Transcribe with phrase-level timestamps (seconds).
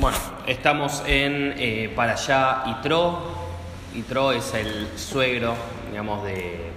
[0.00, 3.20] Bueno, estamos en eh, para allá Itro.
[3.94, 5.54] Itro es el suegro,
[5.90, 6.70] digamos, de,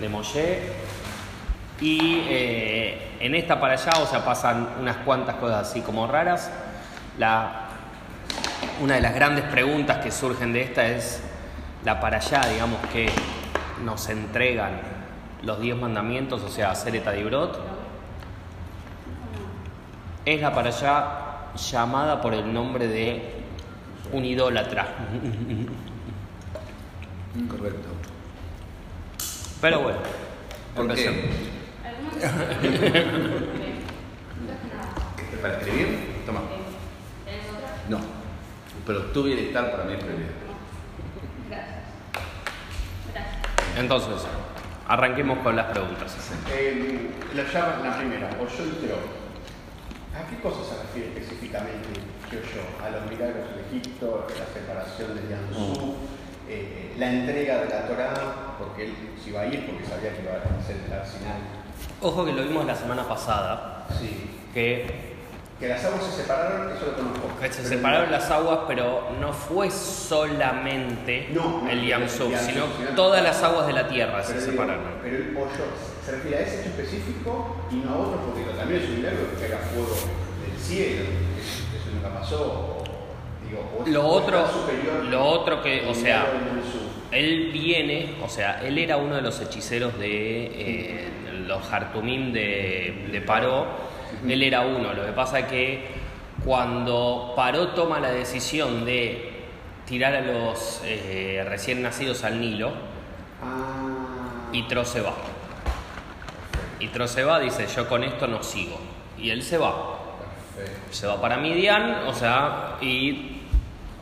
[0.00, 0.62] de Moshe.
[1.78, 6.50] Y eh, en esta para allá, o sea, pasan unas cuantas cosas así como raras.
[7.18, 7.68] La,
[8.80, 11.22] una de las grandes preguntas que surgen de esta es
[11.84, 13.10] la para allá, digamos, que
[13.84, 14.80] nos entregan
[15.42, 17.60] los diez mandamientos, o sea, Sereta Dibrot.
[20.24, 23.42] Es la para allá llamada por el nombre de
[24.12, 24.86] un idólatra.
[27.48, 27.88] Correcto.
[29.60, 29.98] Pero bueno,
[30.74, 31.06] ¿Por qué?
[31.06, 31.36] empecemos.
[35.18, 35.98] ¿Este ¿Para escribir?
[36.26, 36.40] Toma.
[37.88, 37.98] No.
[38.86, 40.28] Pero tu bienestar para mí es prioridad.
[43.78, 44.26] Entonces,
[44.88, 46.16] arranquemos con las preguntas.
[46.50, 49.21] Eh, la la primera, Oyo y Tero.
[50.14, 51.88] ¿A qué cosa se refiere específicamente
[52.30, 52.62] Oyo?
[52.84, 55.94] A los milagros de Egipto, la separación de Yansú,
[56.48, 58.14] eh, la entrega de la Torá,
[58.58, 61.40] porque él se iba a ir porque sabía que iba a ser el Sinai.
[62.00, 64.30] Ojo que lo vimos la semana pasada, Sí.
[64.52, 65.12] que
[65.58, 67.40] Que las aguas se separaron, eso lo conozco.
[67.40, 72.64] que se separaron las aguas, pero no fue solamente No, no, el Yamsuf, el sino
[72.96, 74.82] todas las aguas de la tierra se digo, separaron.
[75.02, 75.64] pero el Oyo
[76.04, 79.30] se refiere a ese hecho específico y no a otro, porque también es un milagro
[79.30, 79.94] que caiga fuego
[80.46, 82.82] del cielo, que eso, eso nunca pasó.
[83.48, 86.26] digo, o Lo otro, superior lo otro que, o sea,
[87.10, 91.08] él viene, o sea, él era uno de los hechiceros de eh,
[91.46, 93.66] los Hartumim de, de Paró,
[94.26, 94.92] él era uno.
[94.94, 95.86] Lo que pasa es que
[96.44, 99.30] cuando Paró toma la decisión de
[99.86, 102.72] tirar a los eh, recién nacidos al Nilo,
[103.44, 105.14] Ah, y Tro se va.
[106.82, 108.78] Y Tro se va, dice, yo con esto no sigo.
[109.18, 109.98] Y él se va.
[110.56, 110.80] perfecto.
[110.90, 113.38] Se va para Midian, o sea, y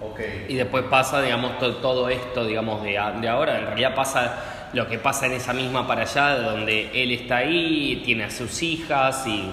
[0.00, 0.18] Ok.
[0.48, 3.58] y después pasa, digamos, to- todo esto, digamos, de, de ahora.
[3.58, 8.02] En realidad pasa lo que pasa en esa misma para allá, donde él está ahí,
[8.04, 9.50] tiene a sus hijas y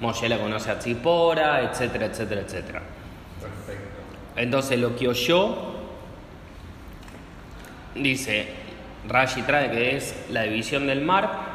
[0.00, 2.80] Moshe la conoce a Tzipora, etcétera, etcétera, etcétera.
[3.40, 3.90] Perfecto.
[4.36, 5.54] Entonces lo que oyó,
[7.94, 8.48] dice,
[9.06, 11.49] Rashi trae que es la división del mar,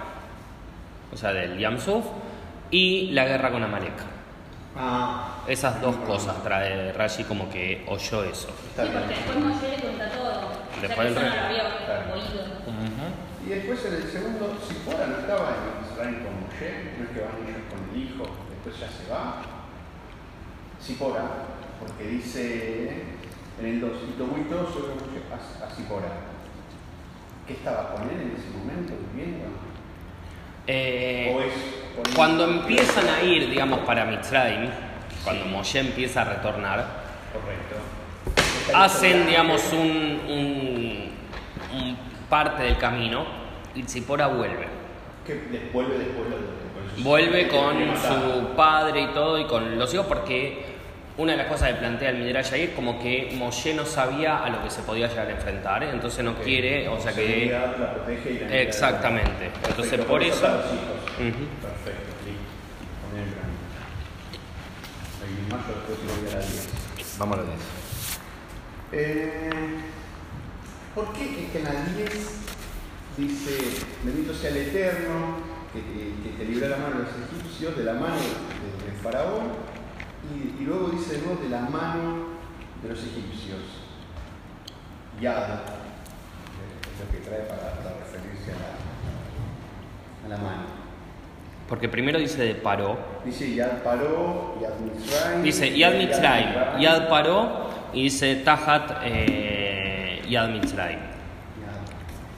[1.16, 2.06] o sea, del Yamsuf,
[2.70, 3.94] y la guerra con Amalek.
[4.78, 8.50] Ah, Esas dos cosas trae Rashi como que oyó eso.
[8.50, 10.52] Sí, porque después Moshe le cuenta todo.
[10.81, 12.14] Después Esa el persona re- lo había Claro.
[12.14, 12.44] oído.
[13.46, 17.22] Y después en el segundo, Sipora no estaba en Israel con Moshe, no es que
[17.22, 19.42] van ellos con el hijo, después ya se va.
[20.81, 21.24] Sipora,
[21.80, 23.04] porque dice
[23.62, 26.12] en el 2, y tomó y todo sobre Moshe a, a Sipora.
[27.48, 29.46] ¿Qué estaba con él en ese momento viviendo?
[30.68, 31.36] Eh.
[32.16, 34.70] Cuando empiezan a ir, digamos, para Mitzrayim,
[35.24, 36.86] cuando Moshe empieza a retornar,
[37.34, 38.78] Correcto.
[38.78, 41.12] hacen, digamos, un, un-
[41.74, 41.98] un
[42.30, 43.25] parte del camino
[43.74, 44.68] y Tzipora vuelve.
[45.28, 46.25] Des- vuelve después
[46.98, 50.75] Vuelve con su padre y todo y con los hijos porque
[51.18, 54.44] una de las cosas que plantea el Midrash ahí es como que Moshe no sabía
[54.44, 55.90] a lo que se podía llegar a enfrentar, ¿eh?
[55.94, 57.48] entonces no quiere, o sea que...
[57.52, 58.56] La protege y la.
[58.62, 59.46] Exactamente.
[59.46, 60.66] Entonces, Perfecto, por eso- hijos.
[61.16, 61.46] Ujú.
[61.62, 62.12] Perfecto,
[66.22, 66.68] voy a la 10.
[67.20, 67.59] Vamos a la 10.
[68.92, 69.50] Eh,
[70.94, 72.30] ¿Por qué es que en la 10
[73.18, 73.58] dice,
[74.04, 75.38] bendito sea el Eterno,
[75.74, 78.86] que te, que te libró de la mano de los egipcios, de la mano de-
[78.92, 79.44] del faraón,
[80.34, 82.36] y, y luego dice de nuevo de la mano
[82.81, 83.59] de los egipcios?
[85.22, 85.56] Yad, eh,
[86.84, 88.56] es lo que trae para, para referirse a
[90.30, 90.63] la, a la mano.
[91.68, 95.41] Porque primero dice de paró, Dice Yad paró, Yad Mitzrayim.
[95.44, 101.00] dice Yad Mitzrayim, Yad paró y dice Tahat eh, Yad Mitzrayim.
[101.00, 101.07] Yad.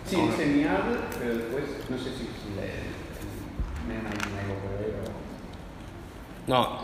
[0.05, 0.79] Sí, dice Miad,
[1.19, 6.79] pero después no sé si, si el Mena y algo por ahí o, No,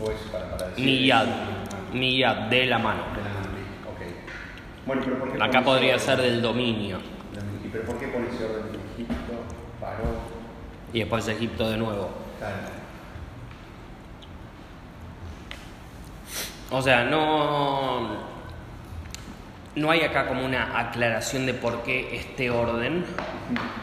[0.00, 0.84] o es para, para decir.
[0.84, 1.26] Miyad,
[1.92, 3.02] Miyad, de la mano.
[3.14, 3.42] de la mano.
[4.86, 6.98] Bueno, pero ¿por qué Acá podría ser del dominio.
[7.64, 9.32] ¿Y pero por qué pone ese orden de Egipto?
[9.80, 10.04] Paró,
[10.92, 12.10] Y después Egipto de nuevo.
[12.40, 12.52] tal.
[16.70, 18.32] O sea, no.
[19.74, 23.06] No hay acá como una aclaración de por qué este orden,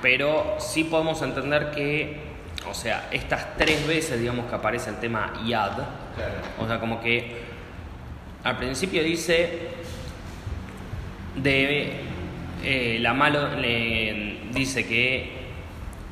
[0.04, 2.22] pero sí podemos entender que,
[2.70, 5.80] o sea, estas tres veces, digamos, que aparece el tema Yad.
[6.60, 7.38] O sea, como que
[8.44, 9.70] al principio dice
[11.36, 11.94] de
[12.64, 15.40] eh, la mano le dice que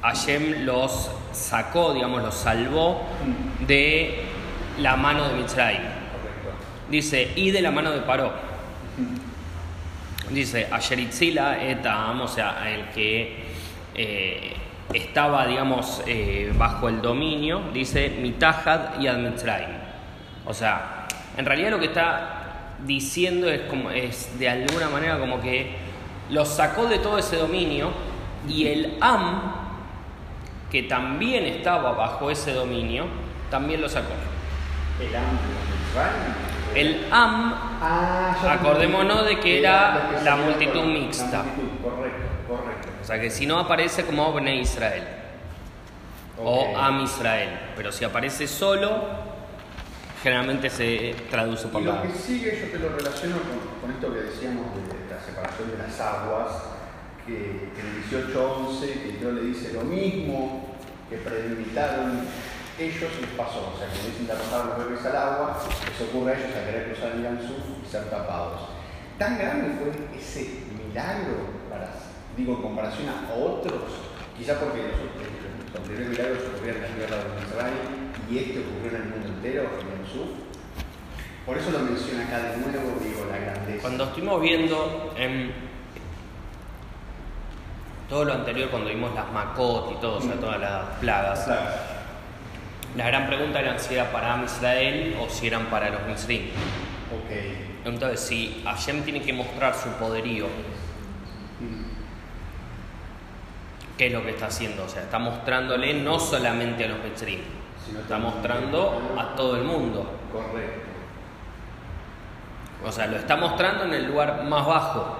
[0.01, 3.03] Hashem los sacó, digamos, los salvó
[3.67, 4.23] de
[4.79, 5.81] la mano de Mitzrayim.
[6.89, 8.31] Dice, y de la mano de Paró.
[10.29, 13.43] Dice, Ayeritzila etam, o sea, el que
[13.95, 14.53] eh,
[14.93, 19.76] estaba, digamos, eh, bajo el dominio, dice Mitahad y Admitzraim.
[20.47, 25.41] O sea, en realidad lo que está diciendo es, como, es de alguna manera como
[25.41, 25.75] que
[26.29, 27.91] los sacó de todo ese dominio
[28.47, 29.51] y el Am,
[30.71, 33.05] que también estaba bajo ese dominio,
[33.49, 34.13] también lo sacó.
[34.99, 35.37] El Am
[36.75, 41.43] El Am, Ah, Acordémonos de que era la multitud mixta.
[41.83, 42.87] Correcto, correcto.
[43.01, 45.03] o sea que si no aparece como Bnei Israel
[46.43, 46.75] o.
[46.75, 49.03] Am Israel, pero si aparece solo,
[50.23, 53.91] generalmente se traduce por Y la lo que sigue yo te lo relaciono con, con
[53.91, 56.51] esto que decíamos de la separación de las aguas,
[57.25, 60.75] que, que en el 1811 que Dios le dice lo mismo
[61.09, 62.21] que prelimitaron
[62.79, 66.33] ellos les pasó, o sea que dicen de arrojar los bebés al agua, les ocurre
[66.33, 67.53] a ellos a querer cruzar el Gansu
[67.83, 68.69] y ser tapados.
[69.17, 71.89] Tan grande fue ese milagro, para,
[72.37, 73.81] digo en comparación a otros,
[74.37, 78.59] quizá porque los, otros- los primeros milagros ocurrieron en la tierra de Israel y este
[78.59, 80.27] ocurrió en el mundo entero, en el sur.
[81.45, 83.81] Por eso lo menciona acá de nuevo, digo, la grandeza.
[83.81, 85.51] Cuando estuvimos viendo en
[88.09, 91.65] todo lo anterior, cuando vimos las Makot y todo, o sea, todas las plagas, Claro.
[92.95, 96.47] la gran pregunta era si era para Israel o si eran para los Misrim.
[96.47, 97.85] Ok.
[97.85, 100.47] Entonces, si Hashem tiene que mostrar su poderío,
[101.59, 101.86] Mm.
[103.97, 104.85] ¿Qué es lo que está haciendo?
[104.85, 107.41] O sea, está mostrándole no solamente a los Misrim,
[107.85, 110.11] Sino está mostrando a todo el mundo.
[110.31, 110.87] Correcto.
[112.85, 115.17] O sea, lo está mostrando en el lugar más bajo,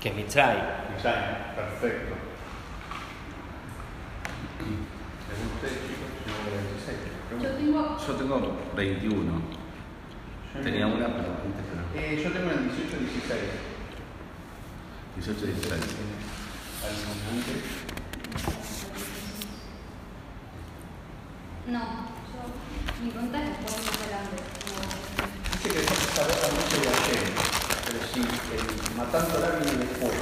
[0.00, 0.58] que es Mitzray.
[0.96, 1.60] Exacto.
[1.60, 2.14] Perfecto.
[7.42, 7.98] Yo tengo.
[8.06, 9.32] Yo tengo 21.
[10.54, 11.64] Yo Tenía una, pero antes.
[11.94, 13.40] Eh, yo tengo el 18 16.
[16.86, 17.26] 18 16.
[17.32, 17.62] Antes.
[21.66, 21.82] No,
[22.30, 22.40] yo.
[23.02, 24.26] Mi pregunta es después más.
[25.52, 27.22] Dice que se saber mucho de ayer,
[27.86, 30.14] pero sí, el matando la viene después.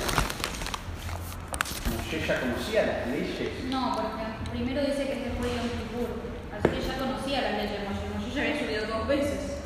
[1.90, 3.64] Moshe ya conocía las leyes.
[3.68, 6.10] No, porque primero dice que se fue Yom Kippur.
[6.48, 8.08] Así que ya conocía las leyes de Moshe.
[8.08, 9.63] Moshe ya había subido dos veces.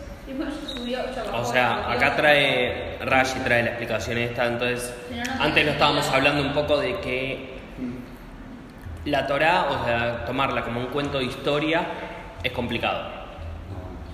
[0.67, 0.99] Subió.
[1.01, 1.97] O sea, subió.
[1.97, 4.95] acá trae Rashi trae la explicación esta, entonces
[5.41, 7.59] antes lo estábamos hablando un poco de que
[9.05, 11.87] la Torá, o sea, tomarla como un cuento de historia
[12.43, 13.19] es complicado.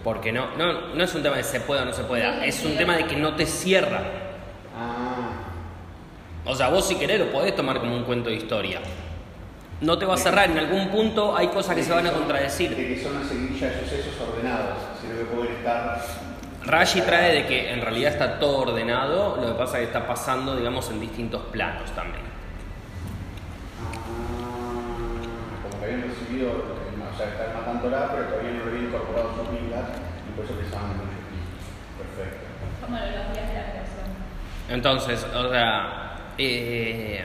[0.02, 2.64] Porque no, no, no es un tema de se puede o no se pueda, es
[2.64, 4.02] un tema de que no te cierra.
[4.78, 5.31] Ah,
[6.44, 8.81] O sea, vos si querés lo podés tomar como un cuento de historia.
[9.81, 12.17] No te va a cerrar, en algún punto hay cosas que se van a de
[12.17, 12.75] contradecir.
[12.75, 16.00] que son una seguidilla de sucesos ordenados, sino que pueden estar.
[16.65, 20.06] Rashi trae de que en realidad está todo ordenado, lo que pasa es que está
[20.06, 22.25] pasando, digamos, en distintos planos también.
[23.82, 23.99] Ah,
[25.62, 28.87] como que habían recibido, eh, o sea, están matando la, pero todavía no lo habían
[28.87, 29.85] incorporado sus vidas
[30.27, 31.15] y por eso pensaban en mucho
[31.99, 32.47] Perfecto.
[32.81, 34.06] Como los días de la creación.
[34.70, 37.25] Entonces, o sea, eh,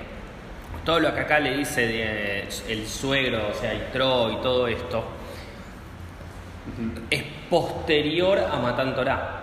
[0.85, 5.03] todo lo que acá le dice de el suegro, o sea, Itro y todo esto,
[7.09, 9.35] es posterior a Matan Torah.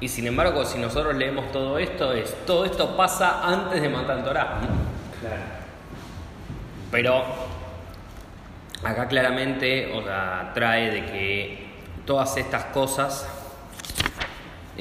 [0.00, 4.24] Y sin embargo, si nosotros leemos todo esto, es todo esto pasa antes de Matan
[4.24, 4.60] Torah.
[5.20, 5.42] Claro.
[6.90, 7.24] Pero
[8.82, 11.70] acá claramente o sea, trae de que
[12.06, 13.28] todas estas cosas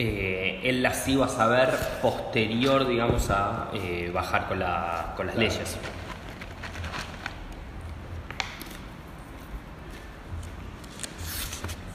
[0.02, 1.70] eh, él las iba a saber
[2.02, 5.50] posterior, digamos, a eh, bajar con, la- con las Claro.
[5.52, 5.78] leyes.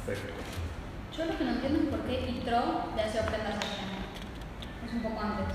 [0.07, 0.35] Perfecto.
[1.17, 3.89] Yo lo que no entiendo es por qué Itro le hace ofrendas a Hashem.
[4.87, 5.47] Es un poco antes.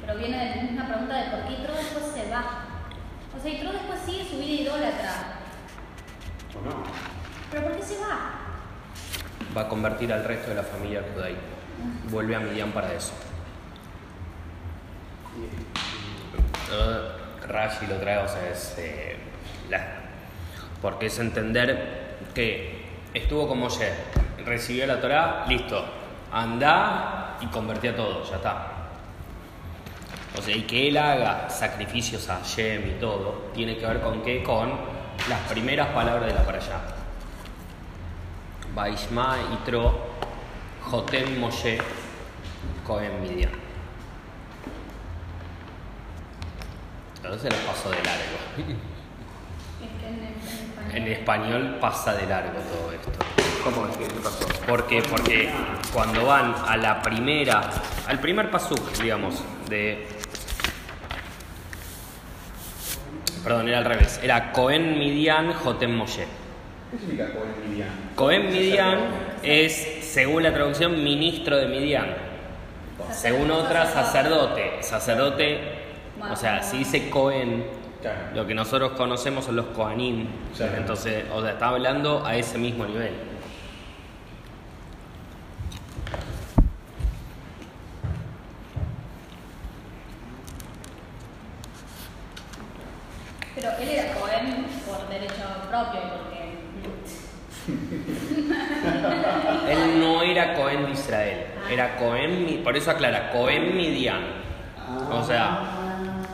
[0.00, 2.44] Pero viene de la misma pregunta de por qué Itro después se va.
[3.36, 5.12] O sea, Itro después sigue su vida idólatra.
[6.58, 6.82] ¿O no?
[7.50, 8.30] ¿Pero por qué se va?
[9.56, 11.40] Va a convertir al resto de la familia judaica.
[12.10, 13.12] Vuelve a Midian para eso.
[17.46, 18.74] Rashi lo trae, o sea, es.
[18.78, 19.16] eh,
[19.68, 20.00] la-
[20.80, 23.92] porque es entender que estuvo como Moshe,
[24.44, 25.84] recibió la Torah, listo,
[26.32, 28.66] anda y convertía todo, ya está.
[30.38, 34.22] O sea, y que él haga sacrificios a Hashem y todo, tiene que ver con
[34.22, 34.42] qué?
[34.42, 34.72] Con
[35.28, 36.80] las primeras palabras de la para allá.
[38.74, 39.94] Baishma Itro,
[40.92, 41.78] Jotem Moshe,
[42.86, 43.50] Cohen Midian.
[47.16, 48.36] Entonces los paso de largo.
[48.58, 50.92] Es que en, en español.
[50.92, 53.10] En español pasa de largo todo esto.
[53.64, 53.96] ¿Cómo es?
[53.96, 54.46] ¿Qué qué pasó?
[54.66, 55.02] ¿Por qué?
[55.02, 55.48] Porque
[55.94, 57.70] cuando van a la primera,
[58.06, 60.06] al primer pasuk, digamos, de.
[63.42, 64.20] Perdón, era al revés.
[64.22, 66.26] Era Cohen Midian Jotem Moshe.
[66.90, 67.88] ¿Qué significa Cohen Midian?
[68.14, 68.98] Cohen Midian
[69.42, 72.14] es, según la traducción, ministro de Midian.
[73.10, 74.82] Según otra, sacerdote.
[74.82, 75.58] Sacerdote,
[76.30, 77.64] o sea, si dice Cohen,
[78.02, 78.18] Claro.
[78.34, 80.26] lo que nosotros conocemos son los Kohanim.
[80.56, 80.76] Claro.
[80.76, 83.12] Entonces, o sea, está hablando a ese mismo nivel.
[93.54, 96.42] Pero él era Cohen por derecho propio, porque.
[99.72, 104.22] Él no era Cohen de Israel, era Cohen, Mi- por eso aclara, Cohen Midian.
[105.10, 105.60] O sea,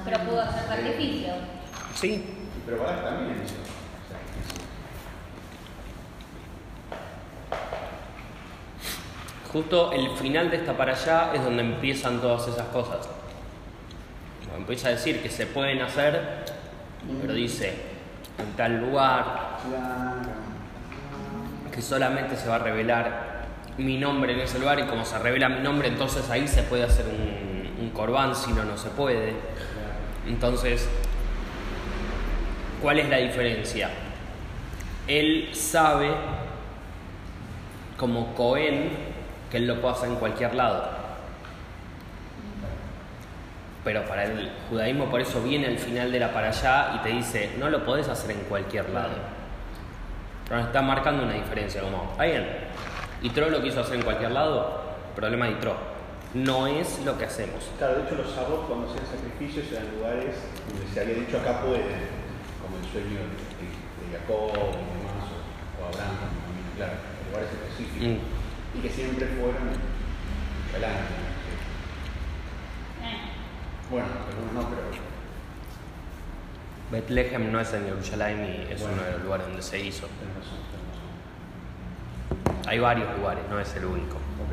[0.04, 1.32] Pero pudo hacer sacrificio.
[1.94, 2.25] sí,
[2.66, 3.54] Pero Balak también eso.
[9.52, 13.08] justo el final de esta para allá es donde empiezan todas esas cosas.
[14.56, 16.44] Empieza a decir que se pueden hacer,
[17.20, 17.75] pero dice,
[18.38, 20.28] en tal lugar, Claro.
[21.73, 23.38] que solamente se va a revelar
[23.78, 26.82] mi nombre en ese lugar y como se revela mi nombre, entonces ahí se puede
[26.82, 29.35] hacer un, un corbán, si no, no se puede.
[30.26, 30.88] Entonces,
[32.82, 33.90] ¿cuál es la diferencia?
[35.06, 36.11] Él sabe,
[37.97, 38.90] como Cohen,
[39.50, 40.99] que él lo puede hacer en cualquier lado.
[43.85, 47.08] Pero para el judaísmo por eso viene al final de la para allá y te
[47.11, 49.14] dice, no lo podés hacer en cualquier lado.
[50.44, 52.47] Pero nos está marcando una diferencia, como, está bien,
[53.22, 54.80] Itro lo quiso hacer en cualquier lado,
[55.16, 55.75] problema de Itro.
[56.34, 57.64] No es lo que hacemos.
[57.78, 60.37] Claro, de hecho los sabos cuando hacían sacrificios eran lugares
[60.68, 61.88] donde se había dicho acá pueden,
[62.62, 66.94] como el sueño de, de Jacob y demás, o, o Abraham también, claro,
[67.28, 68.08] lugares específicos.
[68.08, 68.78] Mm.
[68.78, 69.68] Y que siempre fueron
[70.70, 71.14] adelante.
[73.90, 74.82] Bueno, algunos no, pero
[76.90, 78.96] Bethlehem no es en Jerusalén y es Bueno.
[78.96, 80.06] uno de los lugares donde se hizo.
[80.06, 80.88] tenés razón, tenés razón.
[82.68, 84.16] Hay varios lugares, no es el único.
[84.16, 84.52] Ok.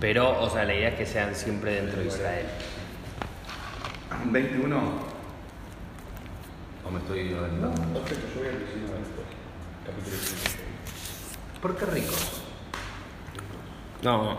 [0.00, 2.46] Pero, o sea, la idea es que sean siempre dentro de Israel.
[4.24, 4.76] 21.
[6.84, 8.00] ¿O me estoy adelantando?
[8.00, 9.26] Perfecto, yo voy al 19 después.
[9.86, 10.60] Capítulo 19.
[11.62, 12.42] ¿Por qué ricos?
[14.02, 14.38] No.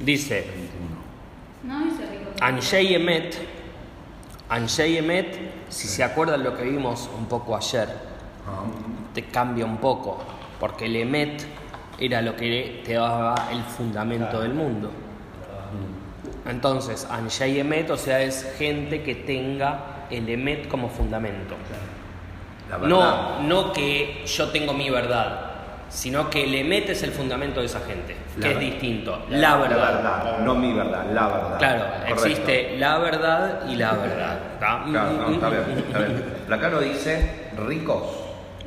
[0.00, 0.40] Dice,
[1.62, 1.78] 21.
[1.78, 2.30] no dice rico.
[2.40, 3.36] Anshei Emet,
[4.50, 5.38] Anshei Emet,
[5.68, 7.88] si se acuerdan lo que vimos un poco ayer,
[9.14, 10.18] te cambia un poco,
[10.58, 11.46] porque el Emet
[12.00, 14.90] era lo que te daba el fundamento del mundo.
[16.46, 21.54] Entonces, Anshei Emet, o sea, es gente que tenga el Emet como fundamento.
[22.82, 25.49] No, no que yo tengo mi verdad,
[25.90, 29.26] sino que el Emet es el fundamento de esa gente, La que es ver- distinto.
[29.28, 30.38] La verdad.
[30.44, 31.58] no mi verdad, la verdad.
[31.58, 32.24] Claro, Correcto.
[32.26, 34.38] existe la verdad y la verdad.
[34.60, 34.84] ¿tá?
[34.88, 36.24] Claro, no, está bien, está bien.
[36.50, 38.02] Acá no dice ricos.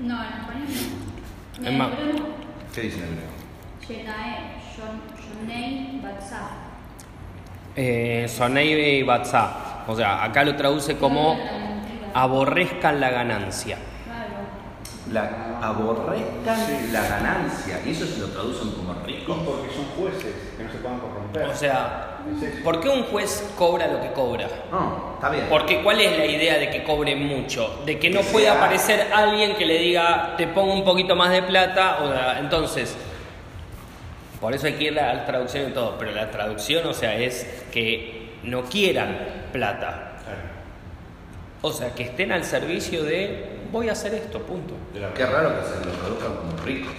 [0.02, 0.68] No, en español
[1.62, 1.68] no.
[1.70, 1.90] Es más-.
[2.76, 3.34] ¿Qué dice en hebreo?
[4.76, 6.50] Shonei, Batzah.
[7.76, 9.84] Eh, Sonei y Batzá.
[9.88, 11.38] O sea, acá lo traduce como
[12.14, 13.78] aborrezcan la ganancia.
[15.14, 17.80] La aborrezcan la ganancia.
[17.86, 19.38] Y eso se lo traducen como Y ricos.
[19.46, 21.44] porque son jueces que no se puedan corromper.
[21.50, 22.62] O sea, Es.
[22.64, 24.48] ¿por qué un juez cobra lo que cobra?
[24.72, 25.46] No, está bien.
[25.50, 27.82] Porque ¿cuál es la idea de que cobre mucho?
[27.86, 31.16] De que no Que puede sea- aparecer alguien que le diga, te pongo un poquito
[31.16, 32.00] más de plata.
[32.02, 32.96] O entonces,
[34.42, 35.96] por eso hay que ir a la traducción y todo.
[36.00, 39.18] Pero la traducción, o sea, es que no quieran
[39.52, 40.14] plata.
[40.24, 40.40] Claro.
[41.62, 44.76] O sea, que estén al servicio de, voy a hacer esto, punto.
[44.94, 46.94] La Qué raro que se lo traduzcan como ricos.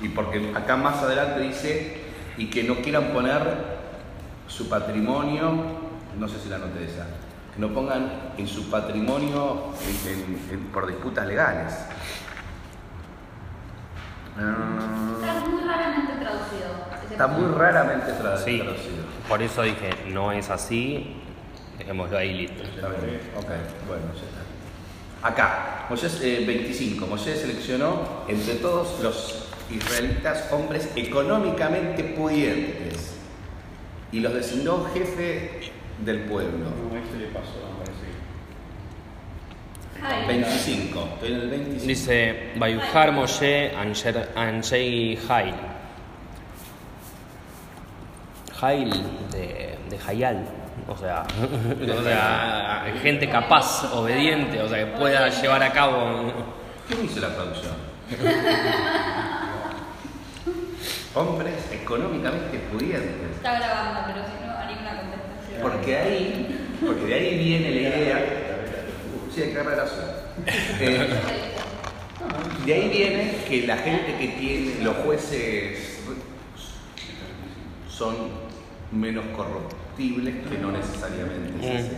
[0.00, 1.96] Y porque acá más adelante dice,
[2.36, 3.42] y que no quieran poner
[4.48, 5.64] su patrimonio,
[6.18, 7.06] no sé si la noté esa,
[7.54, 9.72] que no pongan en su patrimonio
[10.06, 11.72] en- en- en- por disputas legales.
[14.34, 16.84] Está muy raramente traducido.
[17.10, 18.58] está muy raramente tra- Sí.
[18.58, 19.03] traducido.
[19.28, 21.16] Por eso dije, no es así,
[21.78, 22.62] dejémoslo ahí listo.
[22.62, 23.48] Está bien, ok,
[23.86, 24.44] bueno, ya está.
[25.26, 27.06] Acá, Moisés eh, 25.
[27.06, 33.14] Moisés seleccionó entre todos los israelitas hombres económicamente pudientes
[34.12, 35.72] y los designó jefe
[36.04, 36.58] del pueblo.
[36.58, 37.74] No, este le pasó.
[40.06, 41.86] Ay, 25, estoy en el 25.
[41.86, 45.54] Dice, Bayujar Moshe Anshei Hail.
[48.60, 48.90] Hail
[49.32, 50.46] de, gente jayal,
[50.88, 51.22] o sea,
[51.98, 56.32] o sea, gente capaz, obediente, o sea, que pueda llevar a cabo.
[56.88, 57.74] ¿Quién hizo la traducción?
[61.14, 63.36] Hombres económicamente pudientes.
[63.36, 65.62] Está grabando, pero si no haría una contestación.
[65.62, 68.18] Porque ahí, porque de ahí viene la idea.
[69.32, 70.14] Sí, hay que agarrar la suya.
[70.80, 71.08] Eh,
[72.66, 76.00] de ahí viene que la gente que tiene, los jueces
[77.88, 78.43] son
[78.92, 81.52] menos corruptibles que no necesariamente.
[81.60, 81.96] es así.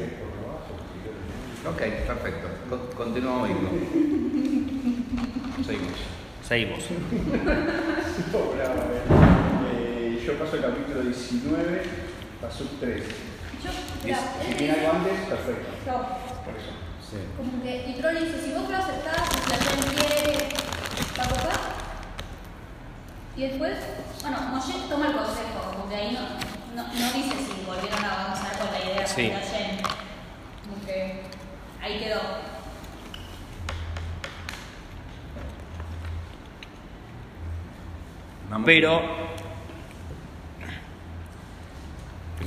[1.69, 2.49] Ok, perfecto.
[2.69, 3.49] Con- Continuamos.
[5.65, 5.93] Seguimos.
[6.47, 6.79] Seguimos.
[9.73, 11.83] Eh, yo paso el capítulo 19,
[12.41, 13.03] paso 3.
[13.65, 15.69] Yo, Si mira, si él tiene algo antes, perfecto.
[16.45, 16.73] Por eso.
[17.11, 17.17] Sí.
[17.37, 20.49] como que, y Troll dice, si vos lo aceptás, si la gente quiere,
[21.19, 21.61] va a tocar.
[23.37, 23.77] Y después,
[24.23, 26.21] bueno, Moshe toma el consejo, como que ahí no,
[26.77, 29.23] no, no dice si volvieron a avanzar con la idea Sí.
[29.23, 29.33] de.
[30.63, 31.23] Como que
[31.83, 32.21] ahí quedó.
[38.65, 39.01] Pero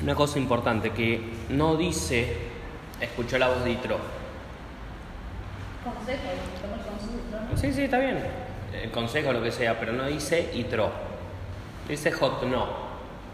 [0.01, 2.49] una cosa importante que no dice
[3.01, 3.97] escuchó la voz de Itro.
[5.83, 6.21] Consejo,
[6.61, 7.57] toma el consejo, ¿no?
[7.57, 8.19] Sí, sí, está bien.
[8.81, 10.91] El consejo, lo que sea, pero no dice Itro.
[11.87, 12.88] Dice Hot no,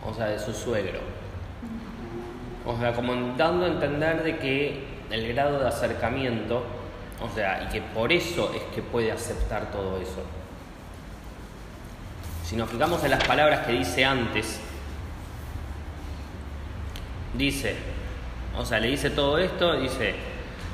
[0.08, 1.00] o sea, de su suegro.
[2.66, 6.64] O sea, como dando a entender de que el grado de acercamiento,
[7.22, 10.24] o sea, y que por eso es que puede aceptar todo eso.
[12.44, 14.60] Si nos fijamos en las palabras que dice antes,
[17.34, 17.76] dice,
[18.58, 20.16] o sea, le dice todo esto, dice,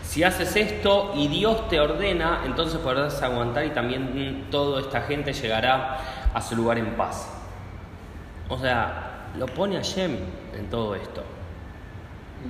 [0.04, 5.34] si haces esto y Dios te ordena, entonces podrás aguantar y también toda esta gente
[5.34, 6.00] llegará
[6.34, 7.28] a su lugar en paz.
[8.50, 10.18] O sea, lo pone a Shem
[10.58, 11.24] en todo esto.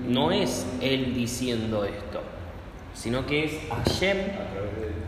[0.07, 2.21] No es él diciendo esto,
[2.93, 4.17] sino que es Hashem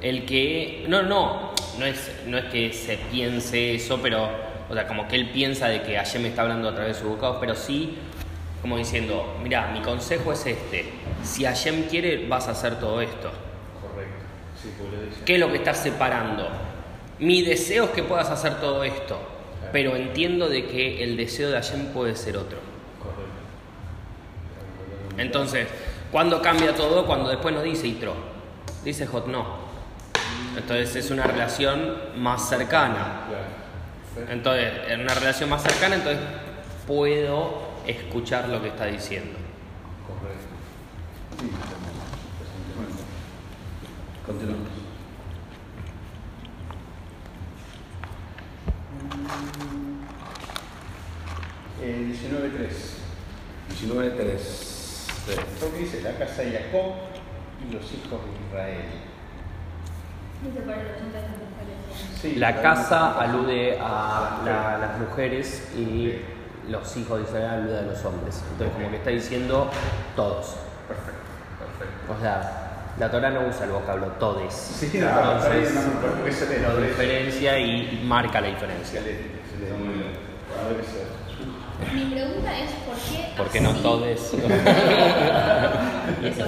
[0.02, 0.86] el que.
[0.88, 4.54] No, no, no es, no es que se piense eso, pero.
[4.70, 7.10] O sea, como que él piensa de que Hashem está hablando a través de su
[7.10, 7.98] bocado, pero sí
[8.64, 10.86] como diciendo: Mira, mi consejo es este.
[11.22, 13.30] Si Hashem quiere, vas a hacer todo esto.
[13.82, 14.24] Correcto.
[14.62, 14.70] Sí.
[15.26, 16.48] ¿Qué es lo que estás separando?
[17.20, 19.20] Mi deseo es que puedas hacer todo esto,
[19.74, 22.60] pero entiendo de que el deseo de Hashem puede ser otro.
[23.02, 23.24] Correcto.
[25.18, 25.68] Entonces,
[26.12, 27.08] ¿cuándo cambia todo?
[27.08, 28.14] Cuando después nos dice Itro.
[28.86, 29.64] Dice Hot no.
[30.56, 33.24] Entonces es una relación más cercana.
[33.28, 34.32] Claro.
[34.32, 36.22] Entonces, en una relación más cercana, entonces
[36.86, 39.40] puedo escuchar lo que está diciendo.
[40.08, 40.54] Correcto.
[41.40, 41.50] Sí,
[42.38, 43.04] presentemente.
[44.24, 44.83] Continuamos.
[51.82, 52.70] El 19.3.
[53.70, 54.36] 19.3.
[54.38, 56.94] Esto que dice la casa de Jacob
[57.68, 58.86] y los hijos de Israel.
[60.46, 62.22] Dice para el 80 de las mujeres.
[62.22, 66.14] Sí, La la- casa alude a la- las mujeres y
[66.70, 68.44] los hijos de Israel alude a los hombres.
[68.52, 69.70] Entonces, como que está diciendo
[70.16, 70.56] todos.
[70.88, 71.22] Perfecto,
[71.60, 72.14] perfecto.
[72.18, 74.54] O sea, la Torah no usa el vocablo todes.
[74.54, 79.00] Sí, no, Entonces, no, no, porque se le lo diferencia y marca la diferencia.
[79.00, 79.78] Excelente, excelente.
[79.84, 80.14] Muy bien.
[80.60, 81.08] A ver, ese-
[81.94, 84.20] Mi pregunta es, ¿por qué ¿Por qué no todes?
[84.34, 84.50] Eso no es
[86.24, 86.48] mi pregunta.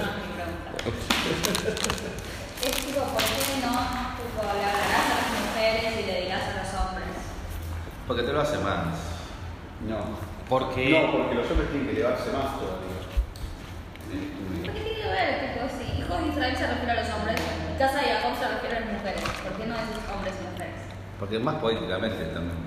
[2.64, 3.72] Es tipo, ¿por qué no
[4.16, 7.14] tipo, le hablarás a las mujeres y le dirás a los hombres?
[8.06, 8.86] Porque te lo hace más.
[9.86, 9.98] No.
[10.48, 12.96] Porque No, porque los hombres tienen que llevarse más todavía.
[14.64, 15.54] ¿Por qué tiene que ver?
[15.54, 17.36] Tipo, si hijos de Israel se refiere a los hombres,
[17.78, 19.22] casa de Jacob se refiere a las mujeres.
[19.42, 19.80] ¿Por qué no es
[20.14, 20.74] hombres y mujeres?
[21.18, 22.66] Porque más poéticamente también.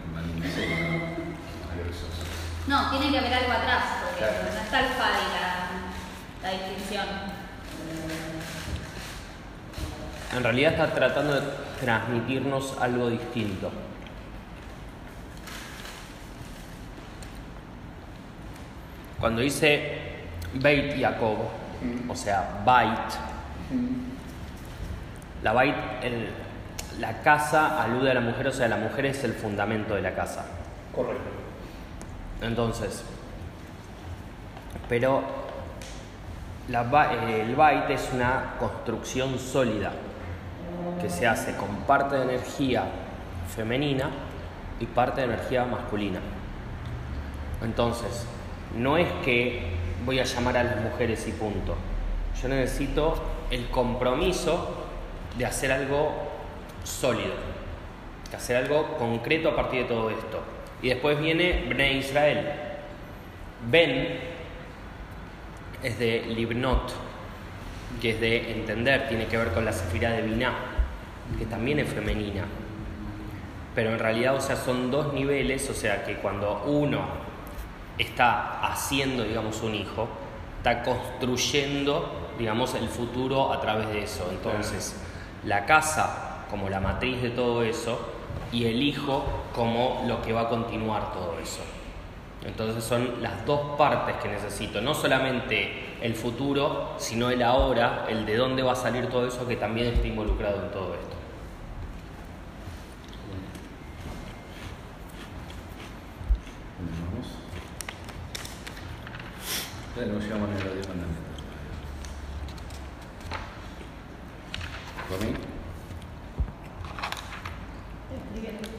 [2.68, 4.34] No, tiene que haber algo atrás, porque Claro.
[4.54, 7.06] no está el FAD y la, la distinción.
[10.32, 11.48] en realidad está tratando de
[11.82, 13.72] transmitirnos algo distinto.
[19.20, 19.98] Cuando dice
[20.54, 21.38] Beit Jacob,
[22.08, 23.00] o sea, Bait,
[25.44, 26.30] la Bait, el-
[27.00, 30.14] la casa alude a la mujer, o sea, la mujer es el fundamento de la
[30.14, 30.46] casa.
[30.94, 31.30] Correcto.
[32.42, 33.04] Entonces,
[34.90, 35.22] pero
[36.68, 36.82] la
[37.14, 39.92] el Bait es una construcción sólida
[41.02, 42.84] que se hace con parte de energía
[43.56, 44.10] femenina
[44.80, 46.20] y parte de energía masculina.
[47.64, 48.26] Entonces,
[48.76, 51.76] no es que voy a llamar a las mujeres y punto.
[52.42, 54.86] Yo necesito el compromiso
[55.38, 56.12] de hacer algo
[56.84, 57.34] sólido,
[58.30, 60.42] de hacer algo concreto a partir de todo esto.
[60.82, 62.52] Y después viene Bnei Israel.
[63.70, 64.20] Ben
[65.84, 66.94] es de Libnot,
[68.02, 70.54] que es de entender, tiene que ver con la sefira de Binah,
[71.38, 72.46] que también es femenina.
[73.76, 77.29] Pero en realidad, o sea, son dos niveles, o sea, que cuando uno
[78.00, 80.08] está haciendo, digamos, un hijo,
[80.58, 84.28] está construyendo, digamos, el futuro a través de eso.
[84.32, 84.96] Entonces,
[85.46, 88.00] la casa como la matriz de todo eso
[88.52, 91.62] y el hijo como lo que va a continuar todo eso.
[92.44, 98.26] Entonces son las dos partes que necesito, no solamente el futuro, sino el ahora, el
[98.26, 101.16] de dónde va a salir todo eso que también está involucrado en todo esto.
[106.80, 107.28] Vamos.
[110.00, 111.44] Bueno, no llegamos ni a los 10 mandamientos.
[115.10, 115.34] ¿Tommy?
[118.16, 118.70] Escribiendo.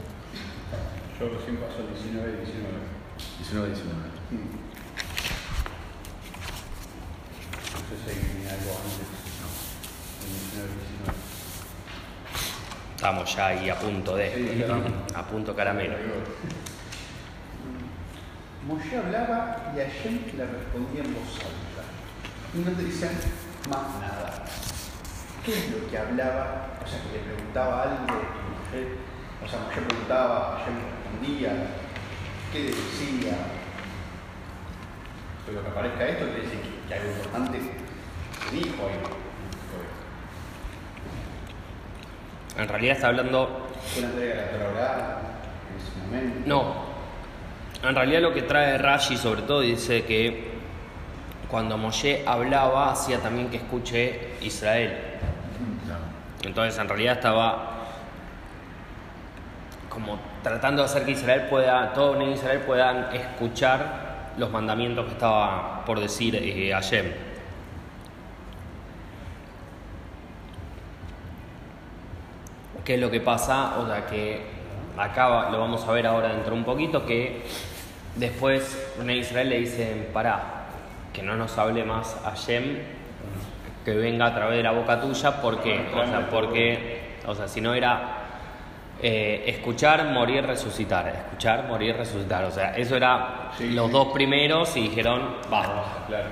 [1.19, 2.73] Yo recién paso 19 y 19.
[3.37, 3.93] 19, 19.
[7.69, 8.17] No sé si hay
[8.49, 9.07] algo antes.
[9.37, 9.45] No.
[10.25, 11.21] 19 y 19.
[12.95, 14.81] Estamos ya ahí a punto de, Sí, claro.
[15.13, 15.97] a punto caramelo.
[18.67, 21.83] Moshe hablaba y Hashem le respondía en voz alta.
[22.53, 23.11] Y no te dicen
[23.69, 24.45] más nada.
[25.43, 26.77] ¿Qué es lo que hablaba?
[26.83, 28.97] O sea, que le preguntaba algo a Moshe.
[29.43, 31.51] O sea, Moshe preguntaba, Hashem respondía.
[32.51, 33.37] ¿Qué decía?
[35.45, 39.21] Pero que aparezca esto quiere decir que, que algo importante se dijo ahí.
[42.57, 45.21] En realidad está hablando Fue una entrega de la Torah
[45.71, 46.41] en ese momento.
[46.45, 46.90] No.
[47.83, 50.51] En realidad lo que trae Rashi sobre todo dice que
[51.49, 54.97] cuando Moshe hablaba hacía también que escuche Israel.
[56.43, 57.71] Entonces en realidad estaba
[59.89, 65.11] como tratando de hacer que Israel pueda, todo en Israel puedan escuchar los mandamientos que
[65.11, 67.11] estaba por decir eh, Hashem.
[72.85, 73.77] ¿Qué es lo que pasa?
[73.79, 74.60] O sea que
[74.97, 77.43] acá lo vamos a ver ahora dentro de un poquito, que
[78.15, 80.65] después en Israel le dicen, pará,
[81.13, 82.79] que no nos hable más Hashem,
[83.85, 85.89] que venga a través de la boca tuya, ¿por qué?
[85.95, 88.17] O sea, porque, o sea, si no era
[89.01, 93.91] eh, escuchar, morir, resucitar, escuchar, morir, resucitar, o sea, eso era Sí, los sí.
[93.91, 96.05] dos primeros y dijeron, basta.
[96.07, 96.27] Claro.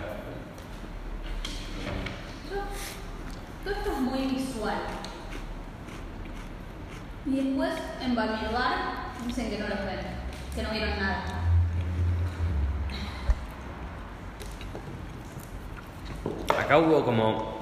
[3.63, 4.77] Todo esto es muy visual.
[7.31, 8.75] Y después en Bamidbar
[9.25, 9.99] dicen que no los ven,
[10.55, 11.25] que no vieron nada.
[16.59, 17.59] Acá hubo como.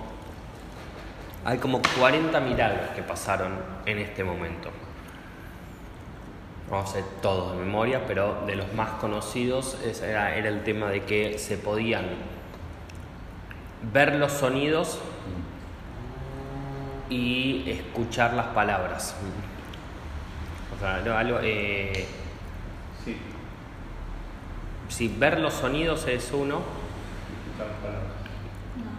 [1.44, 3.54] Hay como 40 milagros que pasaron
[3.86, 4.70] en este momento.
[6.70, 10.90] Vamos a hacer todos de memoria, pero de los más conocidos era, era el tema
[10.90, 12.06] de que se podían
[13.94, 15.00] ver los sonidos
[17.10, 19.16] y escuchar las palabras.
[20.78, 22.06] O sea, no, algo, eh,
[23.04, 23.18] Sí.
[24.90, 26.62] si ver los sonidos es uno,
[27.58, 28.04] Escuchar las palabras.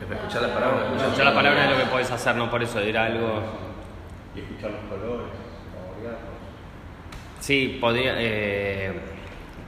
[0.08, 2.78] No, Escuchar las palabras, escuchar las palabras es lo que podés hacer, no por eso
[2.80, 3.42] era algo.
[4.34, 5.26] Y escuchar los colores.
[7.40, 8.92] Sí, podría, eh,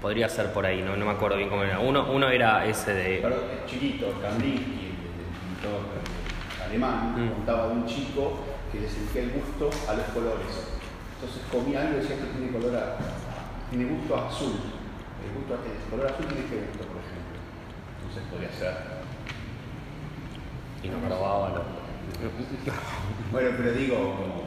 [0.03, 1.79] podría ser por ahí, no, no me acuerdo bien cómo era.
[1.79, 3.18] Uno, uno era ese de.
[3.23, 5.81] Pero chiquito, Kandinsky, el, pintor
[6.66, 7.31] alemán, Mm.
[7.31, 8.38] contaba de un chico
[8.73, 10.80] que le sentía el gusto a los colores.
[11.21, 12.97] Entonces comía algo y decía que tiene color a,
[13.69, 14.53] tiene gusto a azul.
[15.21, 17.37] El gusto a, el color azul tiene que gusto, por ejemplo.
[18.01, 18.75] Entonces podría ser.
[20.83, 21.61] Y no probaba, no.
[23.33, 24.43] Bueno, pero digo, como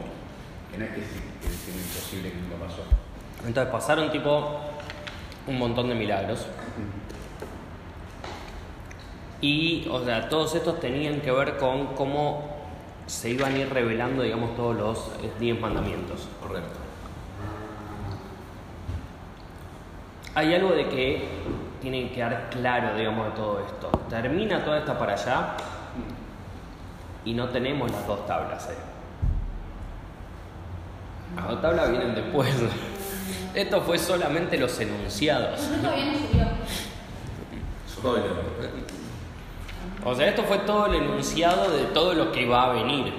[0.70, 2.82] que no es que, sí- que es imposible que nunca pasó.
[3.46, 4.60] Entonces pasaron tipo
[5.46, 6.46] un montón de milagros.
[9.40, 12.53] Y, o sea, todos estos tenían que ver con cómo
[13.06, 16.28] se iban a ir revelando, digamos, todos los eh, diez mandamientos.
[16.40, 16.78] Correcto.
[20.34, 21.28] Hay algo de que
[21.80, 23.90] tiene que quedar claro, digamos, de todo esto.
[24.08, 25.54] Termina toda esta para allá
[27.24, 28.68] y no tenemos las dos tablas.
[28.70, 28.74] eh.
[31.36, 32.50] Las dos tablas vienen después.
[33.54, 35.60] Esto fue solamente los enunciados.
[37.88, 38.32] Spoiler.
[40.04, 43.12] O sea, esto fue todo el enunciado de todo lo que va a venir.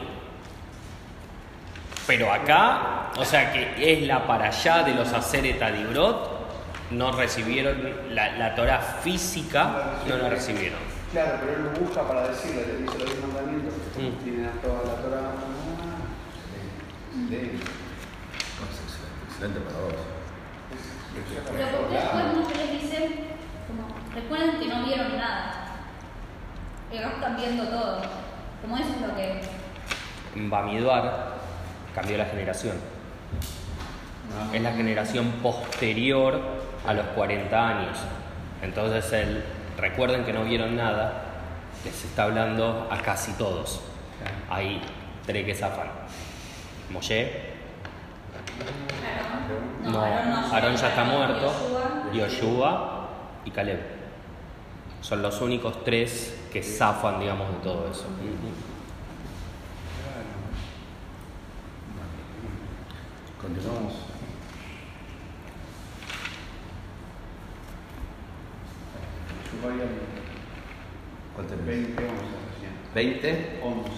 [2.06, 6.36] Pero acá, o sea, que es la para allá de los Aseret Adibrot,
[6.92, 10.78] no recibieron la, la Torah física, no la recibieron.
[11.12, 14.24] Claro, pero él lo busca para decirle, le dice los mandamientos, que Mm.
[14.24, 15.32] tienen a toda la Torah.
[17.30, 17.64] De, excelente,
[19.28, 19.94] excelente para vos.
[21.58, 23.16] Pero después muchos les dicen,
[23.68, 25.65] como, recuerden que no vieron nada.
[26.96, 28.02] Y vas cambiando todo.
[28.62, 29.42] Como eso es lo que.
[30.36, 31.34] Bamiduar
[31.94, 32.78] cambió la generación.
[34.54, 36.40] Es la generación posterior
[36.88, 37.98] a los 40 años.
[38.62, 39.44] Entonces, el,
[39.78, 41.24] recuerden que no vieron nada,
[41.84, 43.82] les está hablando a casi todos.
[44.50, 44.82] Hay
[45.26, 45.88] tres que zafan.
[46.92, 47.56] Moshe,
[49.84, 49.92] Aarón.
[49.92, 51.52] no, Aarón ya está muerto.
[52.14, 53.10] Yoshua
[53.44, 53.82] y Caleb.
[55.02, 58.06] Son los únicos tres que zafan, digamos, de todo eso.
[63.42, 63.94] Continuamos.
[71.36, 71.66] ¿Cuál tenés?
[71.66, 72.16] 20, 11
[72.48, 72.72] recién.
[72.96, 73.92] 20, 11.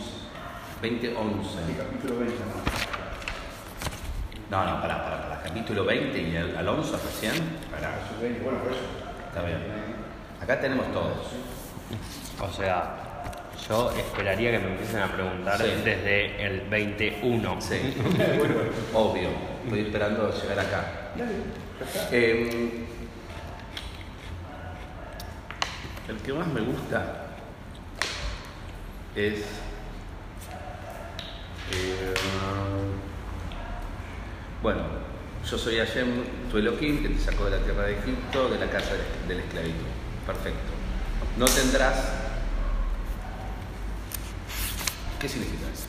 [0.81, 1.49] 20, 11.
[1.67, 2.35] Sí, capítulo 20,
[4.49, 4.57] ¿no?
[4.57, 5.43] No, no, pará, pará, pará.
[5.43, 7.33] Capítulo 20 y al, al 11 recién.
[7.69, 8.81] Pará, Verso 20, bueno, por eso.
[9.27, 9.59] está bien.
[10.41, 11.66] Acá tenemos todos.
[12.39, 12.95] O sea,
[13.67, 15.63] yo esperaría que me empiecen a preguntar Sí.
[15.83, 17.61] desde el 21.
[17.61, 17.75] Sí,
[18.93, 19.29] obvio.
[19.65, 20.85] Estoy esperando llegar acá.
[22.11, 22.85] Eh,
[26.07, 27.25] el que más me gusta
[29.15, 29.39] es.
[31.73, 32.13] eh,
[34.61, 34.81] bueno,
[35.49, 38.69] yo soy Hashem, tu Elohim, que te sacó de la tierra de Egipto, de la
[38.71, 38.91] casa
[39.27, 39.85] de la esclavitud.
[40.25, 40.76] Perfecto.
[41.37, 41.95] No tendrás.
[45.19, 45.85] ¿Qué significa eso?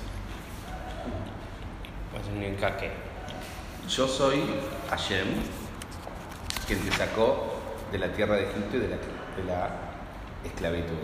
[2.13, 2.93] Pues significa que
[3.89, 4.43] Yo soy
[4.91, 5.29] Hashem,
[6.67, 9.71] quien te sacó de la tierra de Egipto y de la, de la
[10.45, 10.99] esclavitud,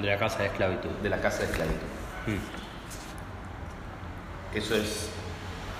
[0.00, 0.90] de la casa de esclavitud.
[1.02, 1.86] de la casa de esclavitud.
[2.26, 2.38] Mm.
[4.56, 5.08] Eso es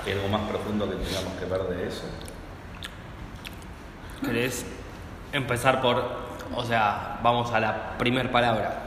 [0.07, 2.05] algo más profundo que tengamos que ver de eso.
[4.25, 4.65] ¿Querés
[5.33, 8.83] empezar por, o sea, vamos a la primer palabra?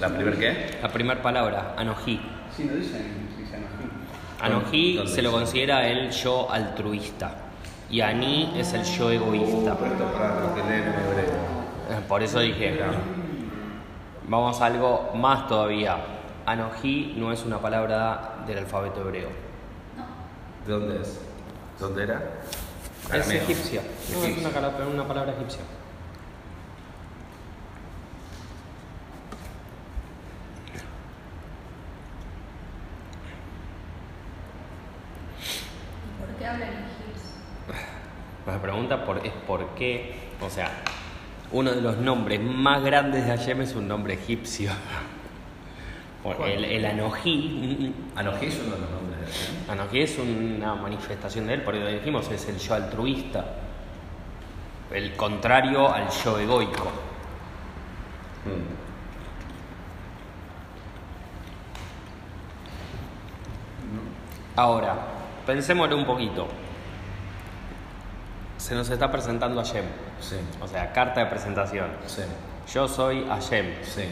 [0.00, 0.78] ¿La primer qué?
[0.82, 2.20] La primer palabra, Anojí.
[2.56, 4.44] Sí, no dicen, así.
[4.44, 5.40] Anojí ¿Dónde se lo dice?
[5.42, 7.32] considera el yo altruista.
[7.90, 9.76] Y Aní es el yo egoísta.
[9.76, 11.34] Pero esto para los que leen en hebreo.
[11.90, 12.78] Eh, Por eso dije,
[14.28, 15.96] vamos a algo más todavía.
[16.46, 19.28] Anojí no es una palabra del alfabeto hebreo.
[20.66, 21.20] ¿De dónde es?
[21.78, 22.22] ¿Dónde era?
[23.06, 23.42] Es Arameo.
[23.42, 23.82] egipcia.
[24.12, 24.38] No, es
[24.86, 25.62] una palabra egipcia.
[36.06, 37.30] ¿Y por qué hablan egipcio?
[38.46, 40.70] La pregunta por, es por qué, o sea,
[41.52, 44.70] uno de los nombres más grandes de Hashem es un nombre egipcio.
[46.44, 49.70] El, el Anojí, Anojí es uno de los nombres de Hashem.
[49.70, 53.42] Anojí es una manifestación de él, por eso dijimos, es el yo altruista.
[54.92, 56.84] El contrario al yo egoico.
[58.44, 58.80] Mm.
[64.56, 64.94] Ahora,
[65.46, 66.48] pensémoslo un poquito.
[68.60, 69.84] Se nos está presentando Hashem.
[70.20, 71.88] Sí, O sea, carta de presentación.
[72.06, 72.22] sí,
[72.72, 74.04] Yo soy Hashem, sí.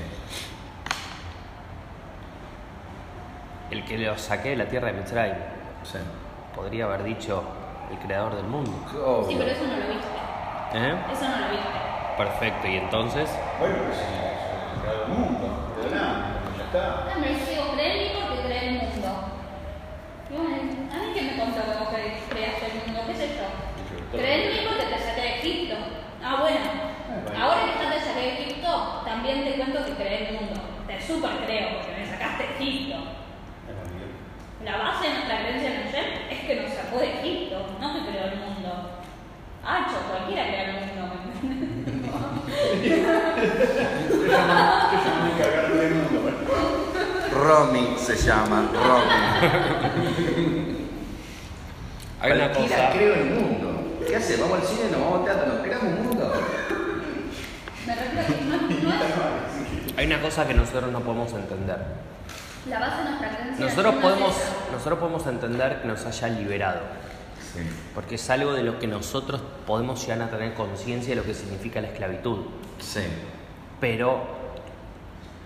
[3.70, 5.36] el que lo saqué de la tierra de Mitzrayim.
[5.84, 5.98] sí.
[6.56, 7.42] Podría haber dicho
[7.92, 8.72] el creador del mundo.
[9.28, 10.08] Sí, pero eso no lo viste.
[10.74, 10.96] ¿Eh?
[11.12, 11.78] Eso no lo viste.
[12.16, 13.30] Perfecto, y entonces,
[13.60, 16.24] Bueno, pues sí, es creado el mundo, la nada,
[16.58, 17.12] ya está.
[17.14, 19.08] Ah, me digo, creé en porque creé el mundo.
[20.30, 20.56] Y bueno,
[20.90, 23.67] a mí que me contó cómo cre- creaste el mundo, qué sé yo.
[24.12, 25.76] Creé en mí porque te saqué de Egipto.
[26.22, 26.58] Ah, bueno.
[27.24, 27.44] bueno.
[27.44, 30.60] Ahora que ya te saqué de Egipto, también te cuento que creé el mundo.
[30.86, 32.96] Te súper creo porque me sacaste de Egipto.
[34.64, 38.10] La base de nuestra creencia en Hashem es que nos sacó de Egipto, no que
[38.10, 38.70] creó el mundo.
[39.64, 41.02] Ah, yo, cualquiera crea el mundo.
[41.14, 41.20] ¿me
[42.72, 43.08] entiendes?
[44.34, 44.90] A.
[47.32, 49.10] Romy se llama, Romy.
[52.20, 52.90] hay una cosa.
[52.92, 53.57] creo el mundo.
[54.08, 54.36] ¿Qué hace?
[54.38, 54.90] ¿Vamos al cine?
[54.90, 55.52] ¿Nos vamos al teatro?
[55.52, 56.32] ¿Nos creamos un mundo?
[57.86, 58.56] Me refiero a que no,
[58.90, 59.02] no es
[59.98, 61.78] Hay una cosa que nosotros no podemos entender.
[62.68, 63.64] la base de nuestra creencia.
[63.66, 64.52] Nosotros es podemos, esa.
[64.72, 66.80] nosotros podemos entender que nos haya liberado.
[67.54, 67.60] Sí.
[67.94, 71.34] Porque es algo de lo que nosotros podemos llegar a tener conciencia de lo que
[71.34, 72.46] significa la esclavitud.
[72.78, 73.00] Sí.
[73.80, 74.22] Pero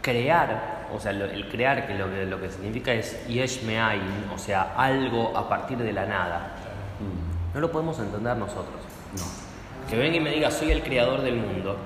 [0.03, 4.31] crear, o sea, lo- el crear que lo, que lo que significa es yesh me'ayin,
[4.35, 6.53] o sea, algo a partir de la nada,
[7.01, 7.32] Mm.
[7.55, 8.83] No lo podemos entender nosotros.
[9.17, 9.88] No.
[9.88, 11.77] Que venga y me diga, soy el creador del mundo.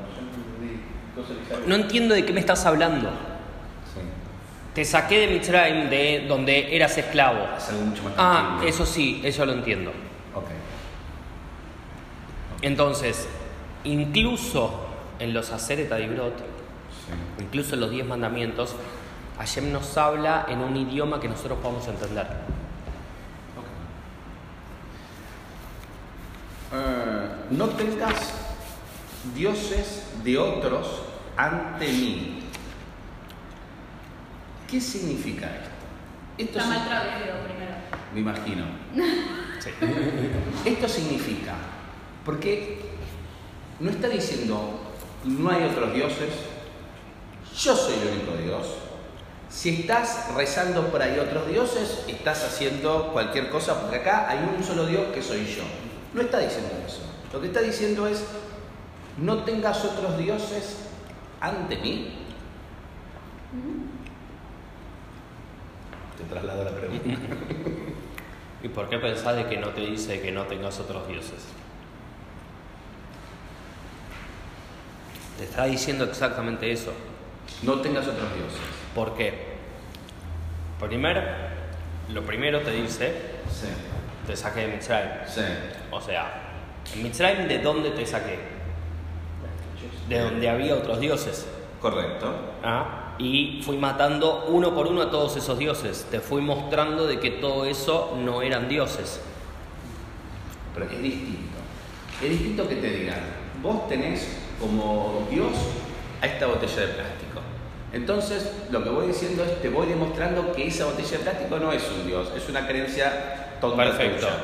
[1.66, 3.09] No entiendo de qué me estás hablando.
[3.09, 4.00] Sí.
[4.74, 7.46] Te saqué de Mitzrayim, de donde eras esclavo.
[7.57, 9.90] Es algo mucho más Ah, eso sí, eso lo entiendo.
[10.35, 10.46] Ok.
[12.62, 13.29] Entonces,
[13.85, 14.87] incluso
[15.18, 16.57] en los Aseret Adibrot,
[17.38, 18.74] Incluso en los diez mandamientos,
[19.38, 22.26] Hashem nos habla en un idioma que nosotros podamos entender.
[26.72, 28.14] Eh, no tengas
[29.35, 31.02] dioses de otros
[31.37, 32.40] ante mí.
[34.68, 35.70] ¿Qué significa esto?
[36.38, 37.74] Esto Está si- mal traducido primero.
[38.12, 38.64] me imagino.
[39.59, 39.70] Sí.
[40.64, 41.54] Esto significa,
[42.24, 42.78] porque
[43.80, 44.78] no está diciendo
[45.24, 46.28] no hay otros dioses,
[47.59, 48.66] yo soy el único Dios.
[49.48, 54.62] Si estás rezando por ahí otros dioses, estás haciendo cualquier cosa, porque acá hay un
[54.62, 55.64] solo Dios que soy yo.
[56.14, 57.00] No está diciendo eso.
[57.37, 58.25] Lo que está diciendo es,
[59.18, 60.87] no tengas otros dioses
[61.38, 62.14] ante mí.
[66.16, 67.05] Te traslado la pregunta.
[68.62, 71.44] ¿Y por qué pensás de que no te dice que no tengas otros dioses?
[75.37, 76.94] Te está diciendo exactamente eso.
[77.64, 78.61] No tengas otros dioses.
[78.94, 79.59] ¿Por qué?
[80.81, 81.20] Primero,
[82.14, 83.12] lo primero te dice,
[83.51, 83.66] Sí,
[84.27, 85.11] te saqué de Mitzrayim.
[85.29, 85.42] sí.
[85.90, 86.45] O sea,
[86.94, 88.38] en Mitzrayim, ¿de dónde te saqué?
[90.09, 91.46] De donde había otros dioses.
[91.81, 92.33] Correcto.
[92.62, 93.14] ¿ah?
[93.18, 96.07] Y fui matando uno por uno a todos esos dioses.
[96.11, 99.20] Te fui mostrando de que todo eso no eran dioses.
[100.75, 101.57] Pero es distinto.
[102.22, 103.20] Es distinto que te digan,
[103.62, 105.53] vos tenés como Dios
[106.22, 107.40] a esta botella de plástico.
[107.92, 111.72] Entonces, lo que voy diciendo es, te voy demostrando que esa botella de plástico no
[111.72, 114.27] es un Dios, es una creencia tonta Perfecto.
[114.27, 114.38] tuya.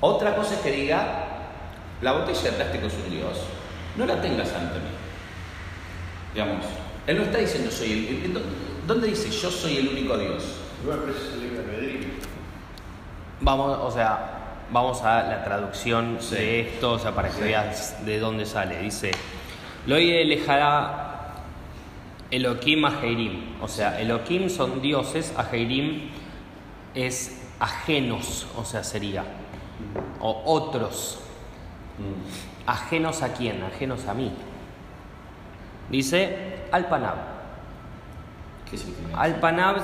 [0.00, 1.23] Otra cosa es que diga,
[2.04, 3.38] la botella de plástico es un Dios,
[3.96, 4.84] no la tengas ante mí.
[6.34, 6.66] Digamos,
[7.06, 8.24] él no está diciendo soy el...
[8.36, 8.42] el-
[8.86, 10.44] ¿Dónde dice yo soy el único Dios?
[13.40, 14.40] Vamos, o sea,
[14.70, 16.34] vamos a la traducción Sí.
[16.34, 17.40] de esto, o sea, para que Sí.
[17.42, 18.78] veas de dónde sale.
[18.80, 19.12] Dice,
[19.86, 21.32] lo elejará
[22.30, 23.62] Elohim a Heirim.
[23.62, 26.10] O sea, Elohim son dioses, a Heirim
[26.94, 29.24] es ajenos, o sea, sería.
[30.20, 31.20] O otros.
[32.66, 33.62] ¿Ajenos a quién?
[33.62, 34.32] Ajenos a mí.
[35.90, 37.16] Dice Alpanab.
[38.70, 39.20] ¿Qué significa?
[39.20, 39.76] Alpanab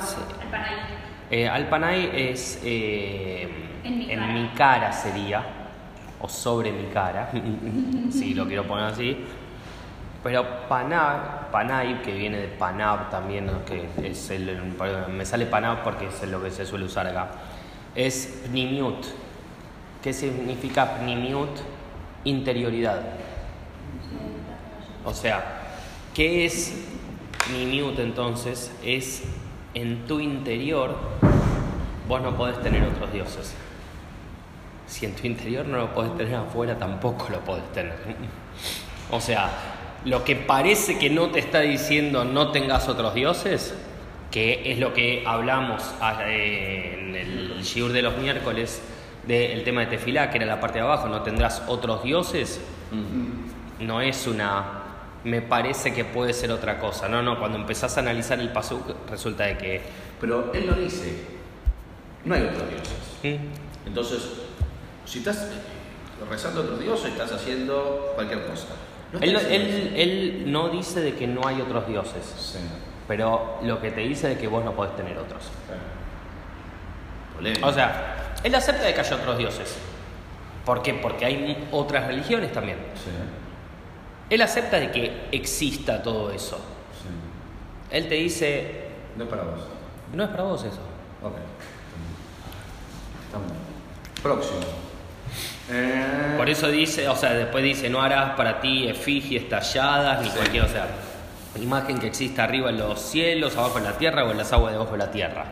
[1.29, 3.49] eh, Alpanay es eh,
[3.83, 4.27] En mi cara.
[4.27, 5.43] mi cara sería,
[6.19, 7.31] o sobre mi cara,
[8.11, 9.17] si lo quiero poner así.
[10.23, 13.65] Pero Panab, Panay, que viene de Panab también, ¿no?
[13.65, 14.61] que es el,
[15.09, 17.29] me sale Panab porque es lo que se suele usar acá,
[17.95, 19.05] es Pnimiut.
[20.03, 21.49] ¿Qué significa Pnimiut?
[22.23, 23.01] Interioridad.
[25.03, 25.61] O sea,
[26.13, 26.73] ¿qué es
[27.51, 28.71] Nimiut entonces?
[28.83, 29.23] Es
[29.73, 30.95] en tu interior,
[32.07, 33.55] vos no podés tener otros dioses.
[34.87, 37.95] Si en tu interior no lo podés tener afuera, tampoco lo podés tener.
[39.09, 39.49] O sea,
[40.05, 43.73] lo que parece que no te está diciendo no tengas otros dioses,
[44.29, 48.81] que es lo que hablamos ah, eh, en el shiur de los miércoles
[49.27, 52.59] del tema de Tefilá, que era la parte de abajo, no tendrás otros dioses,
[53.79, 54.77] no es una
[55.23, 57.07] me parece que puede ser otra cosa.
[57.07, 59.81] No, no, cuando empezás a analizar el pasuk resulta de que
[60.19, 61.25] Pero él no dice,
[62.25, 63.39] no hay otros dioses.
[63.85, 64.23] Entonces,
[65.05, 65.47] si estás
[66.29, 68.67] rezando a otros dioses, estás haciendo cualquier cosa.
[69.13, 72.23] No él, él- él no dice de que no hay otros dioses.
[72.37, 72.57] Sí.
[73.07, 75.43] pero lo que te dice es que vos no podés tener otros.
[77.63, 79.75] O sea, él acepta de que haya otros dioses.
[80.65, 80.93] ¿Por qué?
[80.93, 82.77] Porque hay otras religiones también.
[82.95, 83.09] Sí,
[84.29, 86.57] Él acepta de que exista todo eso.
[87.01, 87.09] sí.
[87.95, 88.85] Él te dice,
[89.17, 89.59] No es para vos.
[90.13, 90.79] no es para vos eso.
[91.23, 91.35] Ok.
[93.25, 93.51] Estamos.
[94.21, 94.59] Próximo.
[95.71, 100.29] Eh, Por eso dice, o sea, después dice, no harás para ti efigies talladas ni
[100.29, 100.35] Sí.
[100.35, 100.87] cualquier, o sea,
[101.59, 104.73] imagen que exista arriba en los cielos, abajo en la tierra o en las aguas
[104.73, 105.45] debajo de la tierra.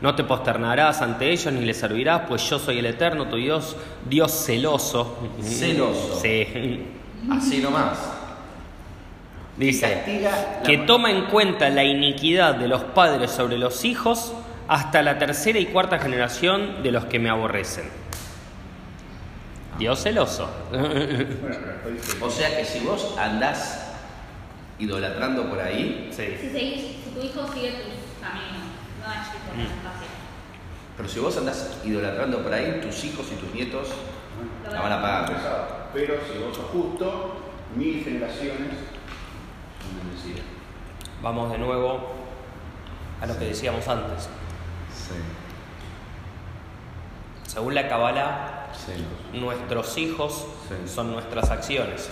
[0.00, 3.76] No te posternarás ante ellos ni les servirás, pues yo soy el eterno, tu Dios,
[4.08, 5.18] Dios celoso.
[5.42, 6.18] Celoso.
[6.20, 6.86] Sí.
[7.30, 7.98] Así nomás.
[9.56, 10.02] Dice,
[10.64, 14.32] que ma- toma en cuenta la iniquidad de los padres sobre los hijos
[14.68, 17.84] hasta la tercera y cuarta generación de los que me aborrecen.
[19.78, 20.48] Dios celoso.
[22.22, 23.86] O sea que si vos andás
[24.78, 26.22] idolatrando por ahí, Sí.
[26.40, 28.69] Si, seguís, si tu hijo sigue tus caminos,
[29.00, 29.68] no es Mm.
[30.96, 33.88] pero si vos andás idolatrando por ahí, tus hijos y tus nietos
[34.64, 35.26] Lo la van a pagar.
[35.34, 35.66] pesado.
[35.94, 37.36] Pero si vos sos justo,
[37.74, 38.74] mil generaciones
[39.82, 40.44] son bendecidas.
[41.22, 42.12] Vamos de nuevo
[43.20, 44.24] a lo que decíamos antes.
[44.94, 45.14] Sí.
[47.46, 48.92] Según la Kabbalah, Sí.
[49.38, 50.88] nuestros hijos Sí.
[50.88, 52.08] son nuestras acciones.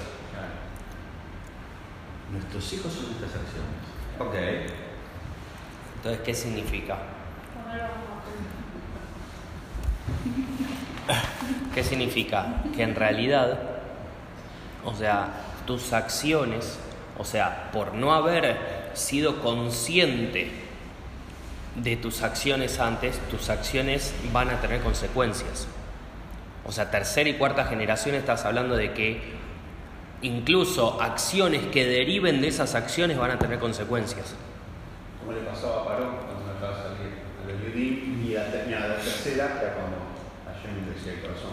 [2.32, 3.78] Nuestros hijos son nuestras acciones.
[4.18, 4.87] Ok.
[5.98, 6.96] Entonces, ¿qué significa?
[11.74, 12.62] ¿Qué significa?
[12.74, 13.58] Que en realidad,
[14.84, 15.28] o sea,
[15.66, 16.78] tus acciones,
[17.18, 18.56] o sea, por no haber
[18.94, 20.50] sido consciente
[21.74, 25.66] de tus acciones antes, tus acciones van a tener consecuencias.
[26.64, 29.20] O sea, tercera y cuarta generación estás hablando de que
[30.22, 34.34] incluso acciones que deriven de esas acciones van a tener consecuencias.
[35.28, 38.64] Como le pasó a Parón cuando acaba de salir a los Yudim y a la,
[38.88, 40.08] la tercera, ya cuando
[40.48, 41.52] ayer me decía el corazón.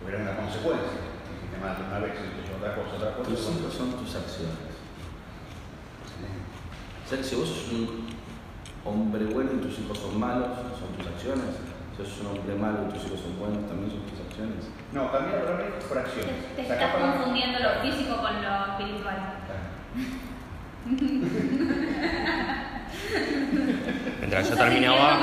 [0.00, 1.04] Porque era una consecuencia.
[1.28, 3.28] Dijiste mal una vez, y otra cosa, otra cosa.
[3.28, 4.72] Tus hijos son tus acciones.
[4.72, 8.08] O sea que si vos sos un
[8.80, 11.60] hombre bueno y tus hijos son malos, son tus acciones.
[11.92, 14.72] Si vos sos un hombre malo y tus hijos son buenos, también son tus acciones.
[14.96, 16.56] No, la palabra por Te, acciones.
[16.56, 19.44] te Sacá estás confundiendo lo físico con lo espiritual.
[24.20, 25.18] Mientras yo terminaba...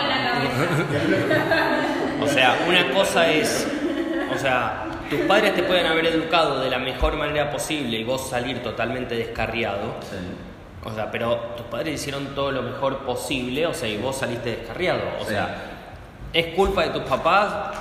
[2.21, 3.67] O sea, una cosa es,
[4.33, 8.29] o sea, tus padres te pueden haber educado de la mejor manera posible y vos
[8.29, 9.95] salir totalmente descarriado.
[10.01, 10.15] Sí.
[10.85, 14.57] O sea, pero tus padres hicieron todo lo mejor posible, o sea, y vos saliste
[14.57, 15.01] descarriado.
[15.19, 15.31] O Sí.
[15.31, 15.55] sea,
[16.31, 17.77] ¿es culpa de tus papás?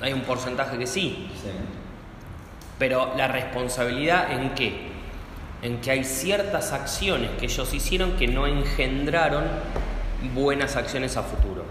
[0.00, 1.28] Hay un porcentaje que sí.
[1.42, 1.50] Sí.
[2.78, 4.93] Pero la responsabilidad en qué?
[5.64, 9.44] En que hay ciertas acciones que ellos hicieron que no engendraron
[10.34, 11.64] buenas acciones a futuro.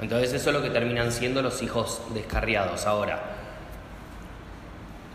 [0.00, 2.86] Entonces eso es lo que terminan siendo los hijos descarriados.
[2.86, 3.20] Ahora,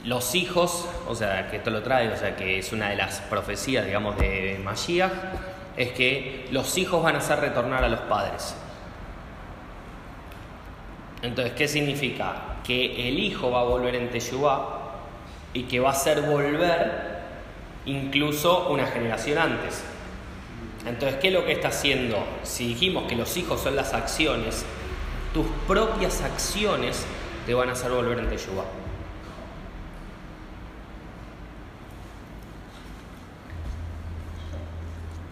[0.03, 3.21] los hijos, o sea, que esto lo trae, o sea, que es una de las
[3.21, 5.13] profecías, digamos, de Mashiach,
[5.77, 8.53] es que los hijos van a hacer retornar a los padres.
[11.21, 12.57] Entonces, ¿qué significa?
[12.65, 14.78] Que el hijo va a volver en Teshuvah
[15.53, 17.19] y que va a hacer volver
[17.85, 19.83] incluso una generación antes.
[20.85, 22.17] Entonces, ¿qué es lo que está haciendo?
[22.43, 24.65] Si dijimos que los hijos son las acciones,
[25.33, 27.05] tus propias acciones
[27.45, 28.65] te van a hacer volver en Teshuvah.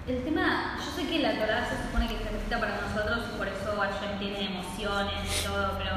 [0.07, 3.38] El tema, yo sé que la Torah se supone que está escrita para nosotros y
[3.38, 5.95] por eso Hashem tiene emociones y todo, pero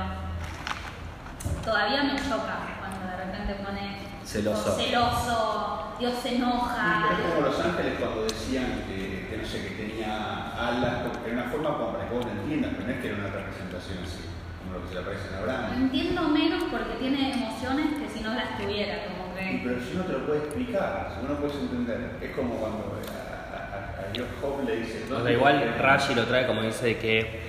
[1.65, 4.77] todavía me choca cuando de repente pone Celoso.
[4.77, 7.09] celoso, Dios se enoja.
[7.13, 11.43] Es como los ángeles cuando decían que, que no sé, que tenía alas, porque era
[11.43, 13.99] una forma como para que vos lo entiendas, pero no es que era una representación
[14.05, 14.23] así,
[14.63, 15.83] como lo que se le aparece en Lo Abraham.
[15.83, 19.61] entiendo menos porque tiene emociones que si no las tuviera, como que...
[19.65, 23.01] Pero si no te lo puede explicar, si no lo puedes entender, es como cuando
[23.11, 25.13] a, a, a, a Dios Job le dice.
[25.13, 27.41] O sea, igual Rashi lo trae como dice de que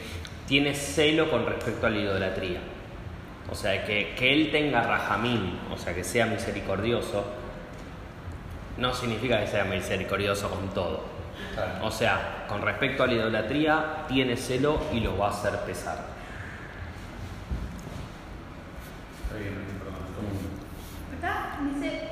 [0.48, 2.60] tiene celo con respecto a la idolatría.
[3.52, 7.26] O sea, que, que él tenga rajamín, o sea, que sea misericordioso,
[8.78, 11.04] no significa que sea misericordioso con todo.
[11.54, 11.86] Claro.
[11.86, 15.98] O sea, con respecto a la idolatría, tiene celo y lo va a hacer pesar.
[19.24, 19.96] Está bien, perdón.
[21.20, 22.10] Acá dice,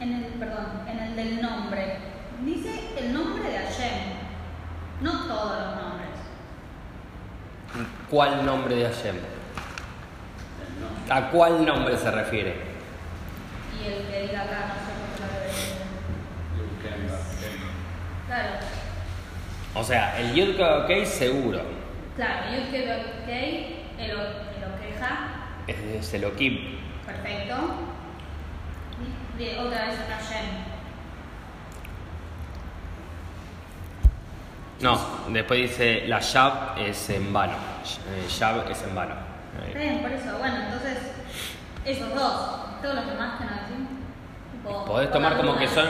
[0.00, 1.98] en el, perdón, en el del nombre,
[2.46, 3.98] dice el nombre de Hashem,
[5.02, 6.08] no todos los nombres.
[8.10, 9.16] ¿Cuál nombre de Hashem?
[11.10, 12.56] ¿A cuál nombre se refiere?
[13.82, 17.12] Y el que diga acá, no sé por qué lo.
[18.26, 18.50] Claro,
[19.74, 21.60] O sea, el Yud ok seguro.
[22.16, 23.28] claro, yo que ok,
[23.98, 25.28] el, el oqueja,
[25.66, 26.78] Es Elohim.
[27.06, 27.54] perfecto.
[29.38, 30.46] Y de- otra vez Hashem.
[34.80, 37.52] No, después dice la Shab es en vano.
[37.54, 39.14] Eh, Shab es en vano.
[39.74, 40.98] Bien, por eso, bueno, entonces,
[41.84, 44.86] esos dos, todos los demás que no decimos.
[44.86, 45.86] Podés tomar como que son.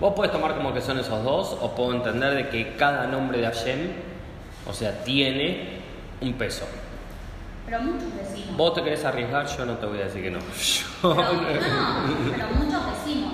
[0.00, 3.38] Vos podés tomar como que son esos dos, o puedo entender de que cada nombre
[3.38, 3.92] de Hashem,
[4.66, 5.80] o sea, tiene
[6.20, 6.66] un peso.
[7.66, 8.56] Pero muchos decimos.
[8.56, 10.40] Vos te querés arriesgar, yo no te voy a decir que no.
[11.02, 11.42] Pero, no,
[12.30, 13.32] pero muchos decimos.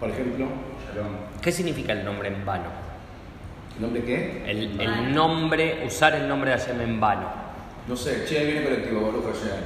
[0.00, 0.46] Por ejemplo,
[0.86, 1.12] Shalom.
[1.40, 2.84] ¿Qué significa el nombre en vano?
[3.78, 4.44] ¿Nombre qué?
[4.46, 7.43] El, el nombre, usar el nombre de Hashem en vano.
[7.86, 9.60] No sé, che, viene colectivo, Baruch Hashem.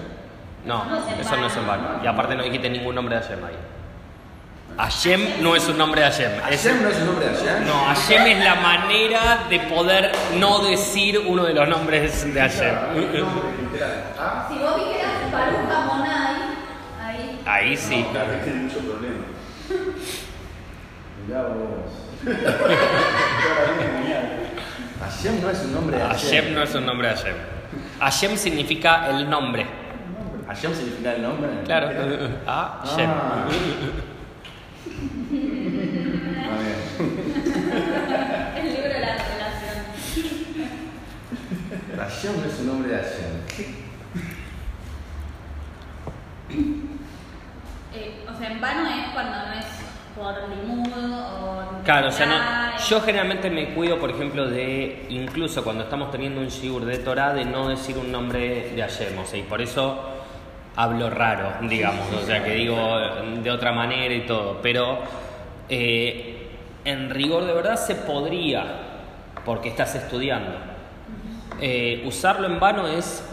[0.64, 2.00] No, No eso no es en vano.
[2.02, 3.54] Y aparte no dijiste ningún nombre de Hashem ahí.
[4.76, 6.40] Hashem no es un nombre de Hashem.
[6.40, 7.66] ¿Hashem no es el nombre de Hashem?
[7.66, 12.74] No, Hashem es la manera de poder no decir uno de los nombres de Hashem.
[14.18, 16.34] Ah, Si vos dijeras Baruch Monai,
[17.00, 17.40] ahí.
[17.46, 18.04] Ahí sí.
[18.12, 19.24] claro, que tiene mucho problema.
[21.26, 21.92] Mirá vos.
[25.00, 26.30] Hashem no es un nombre de Hashem.
[26.30, 27.36] Hashem no es un nombre de Hashem.
[28.00, 29.66] Hashem significa el nombre.
[30.46, 31.50] ¿Hashem significa el nombre?
[31.64, 31.88] Claro,
[32.46, 33.10] a Shem.
[33.10, 33.48] Ah.
[33.48, 33.58] Está
[36.62, 36.78] bien.
[38.56, 39.76] El libro de la relación.
[41.98, 43.32] Hashem no es un nombre de Hashem.
[47.94, 49.66] Eh, o sea, en vano es cuando no es
[50.16, 51.82] por limud o.
[51.84, 56.40] Claro, o sea, no, yo generalmente me cuido, por ejemplo, de, incluso cuando estamos teniendo
[56.40, 59.60] un shiur de Torah, de no decir un nombre de Hashem, o sea, y por
[59.60, 59.98] eso
[60.76, 62.76] hablo raro, digamos, o sea, que digo
[63.42, 64.98] de otra manera y todo, pero
[65.68, 66.48] eh,
[66.84, 68.64] en rigor de verdad se podría,
[69.44, 70.52] porque estás estudiando.
[71.60, 73.24] Eh, usarlo en vano es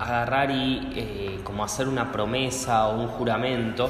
[0.00, 3.88] agarrar y eh, como hacer una promesa o un juramento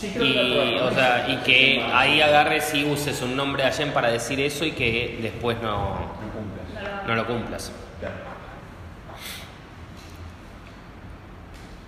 [0.00, 4.40] y, o sea, y que ahí agarres y uses un nombre de Hashem para decir
[4.40, 7.06] eso y que después no, No cumplas.
[7.06, 7.72] no lo cumplas.
[8.00, 8.14] Claro.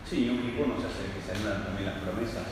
[0.09, 2.43] Sí, un equipo no se hace que se anulan también las promesas.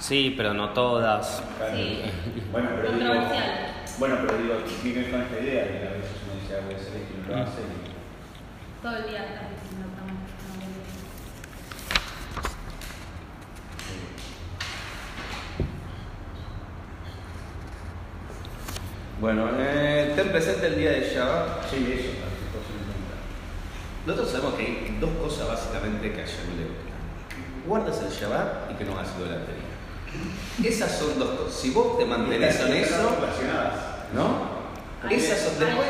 [0.00, 1.42] Sí, pero no todas.
[1.74, 2.02] Sí.
[2.50, 3.12] Bueno, pero digo,
[3.98, 6.74] bueno, pero digo, viven con esta idea de que a veces uno dice, ah, voy
[6.74, 7.46] a hacer esto y no lo Mm.
[7.46, 7.60] hace.
[7.60, 10.18] y- Todo el día estás diciendo estamos.
[19.20, 21.68] Bueno, eh, ten presente el día de Shabbat.
[21.70, 22.10] Sí, eso.
[24.06, 26.86] Nosotros sabemos que hay dos cosas básicamente que a Hashem le gustan.
[27.66, 29.66] Guardas el Shabbat y que no hagas idolatría.
[30.70, 31.54] Esas son dos cosas.
[31.60, 32.94] Si vos te mantenés en eso.
[34.14, 34.58] ¿no?
[35.10, 35.88] Esas son después.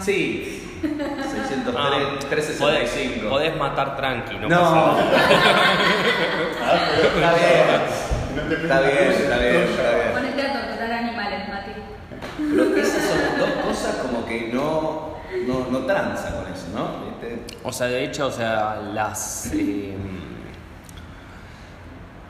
[0.00, 0.54] Sí.
[0.80, 1.90] 603, Ah,
[2.30, 3.28] 365.
[3.28, 4.60] podés, podés matar tranqui, no, No.
[4.60, 4.98] pasa nada.
[7.02, 7.64] Está bien.
[8.62, 10.12] Está bien, está bien, está bien.
[10.12, 11.72] Ponete a torturar animales, Mati.
[12.38, 15.14] Pero esas son dos cosas como que no,
[15.46, 17.04] no, no tranza con eso, ¿no?
[17.06, 17.56] ¿Viste?
[17.62, 19.50] O sea, de hecho, o sea, las.
[19.54, 19.94] eh,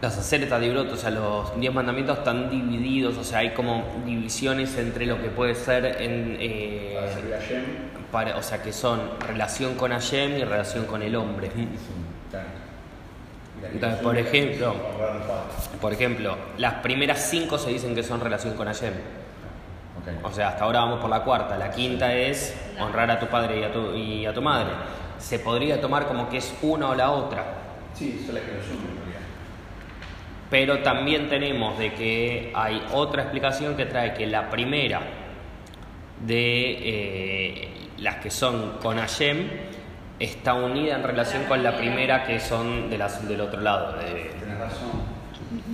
[0.00, 3.84] las acertas de broto, o sea, los diez mandamientos están divididos, o sea, hay como
[4.06, 6.36] divisiones entre lo que puede ser en.
[6.38, 6.96] eh,
[8.12, 11.50] Para o sea, que son relación con Hashem y relación con el hombre.
[12.30, 12.46] Claro.
[13.72, 14.74] Entonces, por ejemplo-.
[15.80, 18.92] Por ejemplo, las primeras cinco se dicen que son relación con Hashem.
[20.22, 21.56] O sea, hasta ahora vamos por la cuarta.
[21.56, 24.70] La quinta es honrar a tu padre y a tu, y a tu madre.
[25.18, 27.44] Se podría tomar como que es una o la otra.
[27.94, 29.20] Sí, son las que nos realidad.
[30.50, 35.00] Pero también tenemos de que hay otra explicación que trae que la primera
[36.20, 39.48] de eh, las que son con Hashem
[40.18, 43.98] está unida en relación con la primera que son de las, del otro lado.
[43.98, 44.90] de- Tenés razón.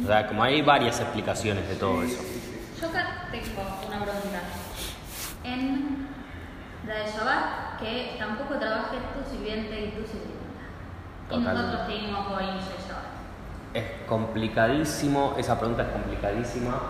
[0.03, 2.23] o sea, como hay varias explicaciones de todo eso.
[2.81, 4.41] Yo acá tengo una pregunta.
[5.45, 6.09] En
[6.84, 10.35] la de Shabbat, que tampoco trabajes tu sirviente y tu sirvienta.
[11.31, 13.15] Y nosotros seguimos hoy en Shabbat.
[13.75, 16.81] Es complicadísimo, esa pregunta es complicadísima.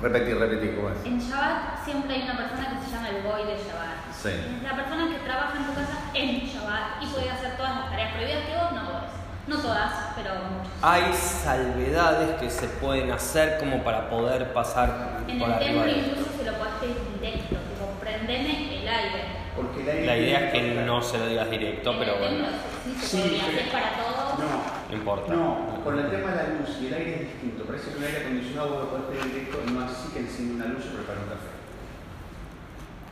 [0.00, 1.04] Repetir, repetir, ¿cómo es?
[1.04, 4.12] En Shabbat siempre hay una persona que se llama el boy de Shabbat.
[4.12, 4.28] Sí.
[4.28, 7.90] Es la persona que trabaja en tu casa en Shabbat y puede hacer todas las
[7.90, 9.16] tareas prohibidas que vos no podés.
[9.46, 10.72] No todas, pero muchas.
[10.82, 15.92] Hay salvedades que se pueden hacer como para poder pasar En por el templo de
[15.92, 19.22] incluso se lo podés pedir directo, tipo, prendeme el aire.
[19.56, 22.44] Porque el aire La idea es que no se lo digas directo, pero el bueno,
[22.84, 24.38] templo sí se pero- para todos.
[24.38, 24.46] No,
[24.90, 25.32] no importa.
[25.34, 27.64] no, con el tema de la luz y el aire es distinto.
[27.64, 30.66] Parece que un aire acondicionado vos lo podés pedir directo, no así que enciende una
[30.74, 31.50] luz o prepara un café.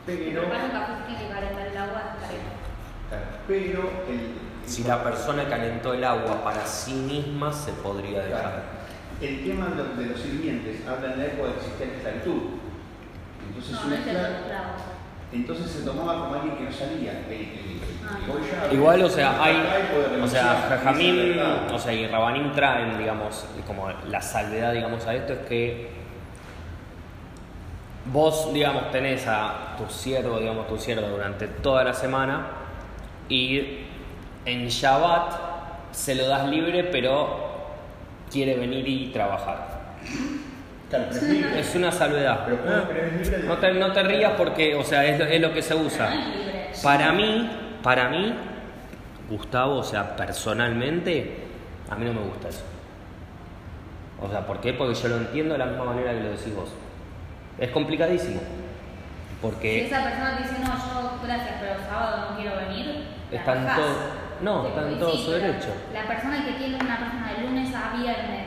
[0.05, 2.55] Pero, Pero para un café se tiene que calentar el agua, caliente.
[3.09, 8.35] claro, pero el, Si la persona calentó el agua para sí misma, se podría Claro.
[8.37, 8.63] dejar.
[9.21, 12.41] El tema de los, de los sirvientes habla en la época que existía la esclavitud.
[13.47, 14.94] Entonces, No, una no es el esclava-.
[15.33, 17.11] Entonces se tomaba como alguien que no salía.
[17.27, 17.75] El, el, el-
[18.07, 18.71] Ah.
[18.71, 19.57] Igual, o sea, hay,
[20.21, 21.39] o sea, Jajamín,
[21.73, 25.89] o sea, y Rabanim traen, digamos, como la salvedad, digamos, a esto es que
[28.13, 32.45] vos, digamos, tenés a tu siervo, digamos, tu siervo durante toda la semana
[33.27, 33.79] y
[34.45, 35.33] en Shabbat
[35.91, 37.55] se lo das libre, pero
[38.31, 39.95] quiere venir y trabajar.
[40.89, 41.59] Claro, pero es libre.
[41.59, 42.41] Es una salvedad.
[42.45, 42.83] Pero, ¿cómo?
[42.87, 45.41] Pero es libre de- No te, no te rías porque, o sea, es, lo- es
[45.41, 46.09] lo que se usa.
[46.09, 46.69] No libre.
[46.83, 47.49] Para mí,
[47.81, 48.33] para mí,
[49.29, 51.37] Gustavo, o sea, personalmente,
[51.89, 52.63] a mí no me gusta eso.
[54.21, 54.73] O sea, ¿por qué?
[54.73, 56.69] Porque yo lo entiendo de la misma manera que lo decís vos.
[57.57, 58.39] Es complicadísimo.
[58.39, 63.37] Si Porque esa persona te dice, no, yo gracias, pero sábado no quiero venir, la
[63.39, 63.77] Está en bajás.
[63.79, 65.67] todo- no, Tipo, está en y todo sí, su derecho.
[65.93, 68.44] La persona que tiene una persona de lunes a viernes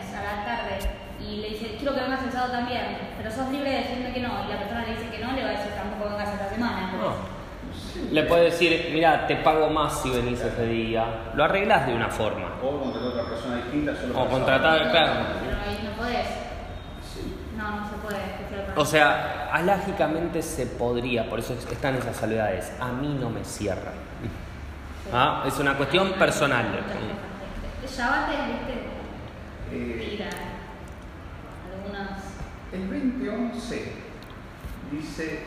[1.78, 4.58] quiero que vengas el sábado también, pero sos libre de decirme que no, y la
[4.58, 6.92] persona le dice que no, le va a decir tampoco vengas esta semana.
[6.92, 11.04] no, Le puedes decir, mira, te pago más si venís ese día.
[11.34, 12.54] Lo arreglás de una forma.
[12.62, 15.12] O contratar a otra persona distinta solo O contratar, claro.
[15.44, 16.26] Pero ahí no podés.
[17.12, 17.34] Sí.
[17.56, 18.18] No, no se puede.
[18.76, 22.72] O sea, alágicamente se podría, por eso están esas salvedades.
[22.80, 23.92] A mí no me cierra.
[25.12, 26.66] Ah, es una cuestión personal.
[26.66, 28.74] Es, viste,
[29.72, 30.28] Eh, tira
[31.88, 32.22] algunas.
[32.72, 33.82] el 2011
[34.92, 35.40] dice,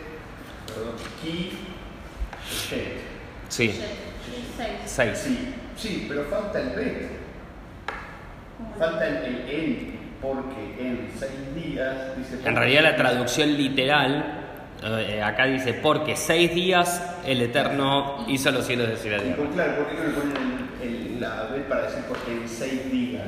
[0.67, 1.51] perdón, Ki
[2.49, 2.97] Shet.
[3.49, 3.71] Sí,
[4.57, 4.69] Seis.
[4.85, 5.17] seis.
[5.17, 7.09] Sí, sí, pero falta el Bet.
[8.57, 8.75] ¿Cómo?
[8.77, 12.39] Falta el, el en, porque en seis días dice.
[12.47, 14.39] En realidad la traducción literal,
[14.83, 19.35] eh, acá dice, porque seis días el Eterno hizo los cielos Y tierra.
[19.35, 22.47] por claro, ¿por qué no le ponen el, el- la B para decir porque en
[22.49, 23.27] seis días?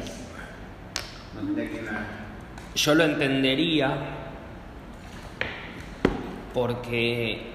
[1.35, 2.05] No tendría que una.
[2.75, 3.91] Yo lo entendería
[6.53, 7.51] porque,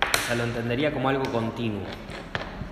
[0.00, 1.82] o sea, lo entendería como algo continuo,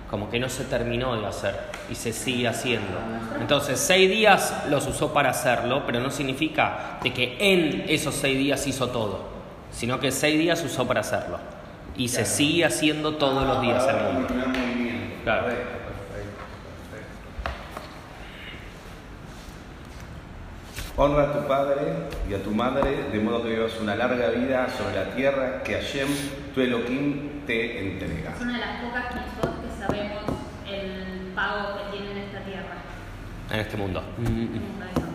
[0.09, 1.55] como que no se terminó de hacer
[1.89, 2.97] y se sigue haciendo.
[3.39, 8.37] Entonces, seis días los usó para hacerlo, pero no significa de que en esos seis
[8.37, 9.27] días hizo todo,
[9.71, 11.37] sino que seis días usó para hacerlo
[11.95, 14.27] y se sigue haciendo todos los días el mundo.
[15.23, 15.47] Claro.
[15.47, 16.43] Perfecto, perfecto,
[16.91, 17.19] perfecto.
[21.01, 21.93] Honra a tu padre
[22.29, 25.75] y a tu madre, de modo que vivas una larga vida sobre la tierra que
[25.75, 26.09] Hashem,
[26.53, 28.31] tu Elohim, te entrega.
[28.35, 30.23] Es una de las pocas mitzvot que sabemos
[30.67, 32.75] el pago que tiene en esta tierra.
[33.49, 34.03] En este mundo.
[34.21, 35.05] Eso.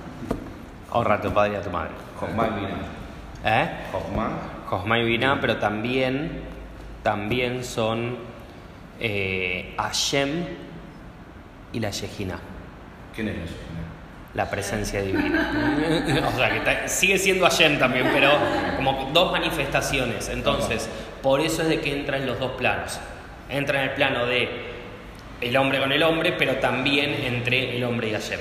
[0.90, 1.90] Honra a tu padre y a tu madre.
[2.18, 3.62] Josma y Binah.
[3.62, 3.70] ¿Eh?
[3.92, 4.30] Josma,
[4.70, 6.44] Josma y Binah, pero también,
[7.02, 8.16] también son
[9.00, 10.46] eh, Hashem
[11.74, 12.38] y la Shejina,
[13.14, 13.54] ¿quién es eso?
[14.34, 15.50] La presencia divina.
[16.34, 18.30] o sea, que sigue siendo Hashem también, pero
[18.76, 20.28] como dos manifestaciones.
[20.28, 20.88] Entonces,
[21.22, 22.98] por eso es de que entra en los dos planos.
[23.48, 24.74] Entra en el plano de
[25.40, 28.40] el hombre con el hombre, pero también entre el hombre y Hashem.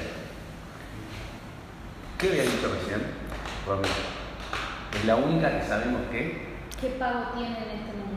[2.18, 3.02] ¿Qué había dicho recién?
[3.68, 3.94] Romero.
[4.98, 6.54] Es la única que sabemos que.
[6.80, 8.12] ¿Qué pago tiene en este mundo?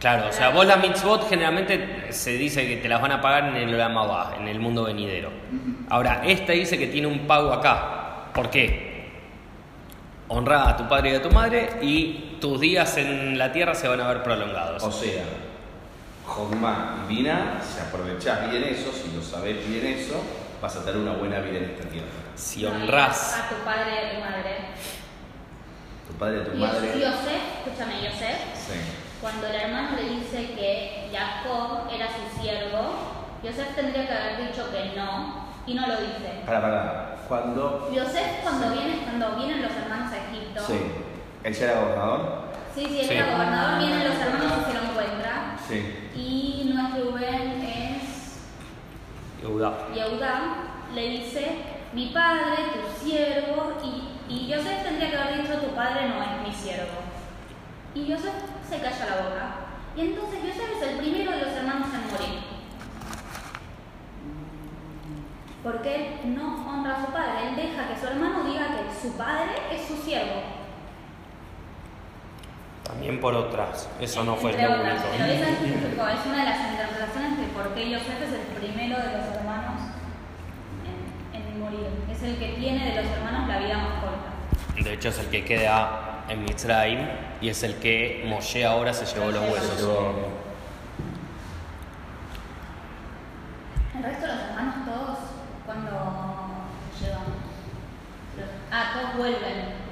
[0.00, 3.48] Claro, o sea, vos las mitzvot generalmente se dice que te las van a pagar
[3.48, 5.30] en el Olam Abba, en el mundo venidero.
[5.88, 8.30] Ahora, esta dice que tiene un pago acá.
[8.34, 9.06] ¿Por qué?
[10.28, 13.88] Honra a tu padre y a tu madre y tus días en la tierra se
[13.88, 14.82] van a ver prolongados.
[14.82, 15.24] O sea,
[16.26, 20.22] Josma y Binah, si aprovechás bien eso, si lo sabés bien eso,
[20.60, 22.08] vas a tener una buena vida en esta tierra.
[22.34, 24.56] Si honrás, A tu padre y a tu madre.
[26.06, 27.00] Tu padre y tu Y madre.
[27.00, 29.05] Yosef, escúchame, Yosef, Sí.
[29.26, 32.94] Cuando el hermano le dice que Jacob era su siervo,
[33.42, 36.42] Yosef tendría que haber dicho que no, y no lo dice.
[36.46, 37.16] Para, para.
[37.26, 37.90] Cuando.
[37.92, 40.78] Yosef cuando viene, cuando vienen los hermanos a Egipto, Sí.
[41.42, 42.42] ¿Él ya era gobernador?
[42.72, 43.14] sí, sí, él Sí.
[43.14, 46.10] era gobernador, vienen los hermanos y se lo encuentran, Sí.
[46.14, 48.38] y no es Rubén, es
[49.42, 49.72] Yehudá.
[49.92, 50.40] Yehudá,
[50.94, 51.62] le dice,
[51.92, 56.46] mi padre, tu siervo, y, y Yosef tendría que haber dicho, tu padre no es
[56.46, 57.15] mi siervo.
[57.96, 58.34] Y Yosef
[58.68, 59.54] se calla la boca.
[59.96, 62.40] Y entonces Yosef es el primero de los hermanos en morir.
[65.62, 69.16] Porque él no honra a su padre, él deja que su hermano diga que su
[69.16, 70.42] padre es su siervo.
[72.84, 75.16] También por otras, eso no fue el Entre otras, único.
[75.16, 78.96] pero esa es, es una de las interpretaciones de por qué Yosef es el primero
[78.98, 79.80] de los hermanos
[81.34, 81.88] en, en morir.
[82.12, 84.84] Es el que tiene de los hermanos la vida más corta.
[84.84, 87.00] De hecho es el que queda en Mitzrayim
[87.40, 89.80] y es el que Moshe ahora se llevó los huesos.
[93.96, 95.18] El resto de los hermanos todos,
[95.64, 95.90] cuando
[97.00, 97.24] llevan.
[98.36, 99.86] los- Ah, todos vuelven.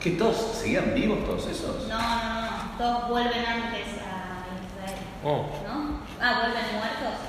[0.00, 1.88] ¿Que todos seguían vivos todos esos?
[1.88, 4.98] No, no, no, todos vuelven antes a Israel.
[5.24, 6.00] Oh, ¿No?
[6.20, 7.20] Ah, vuelven muertos.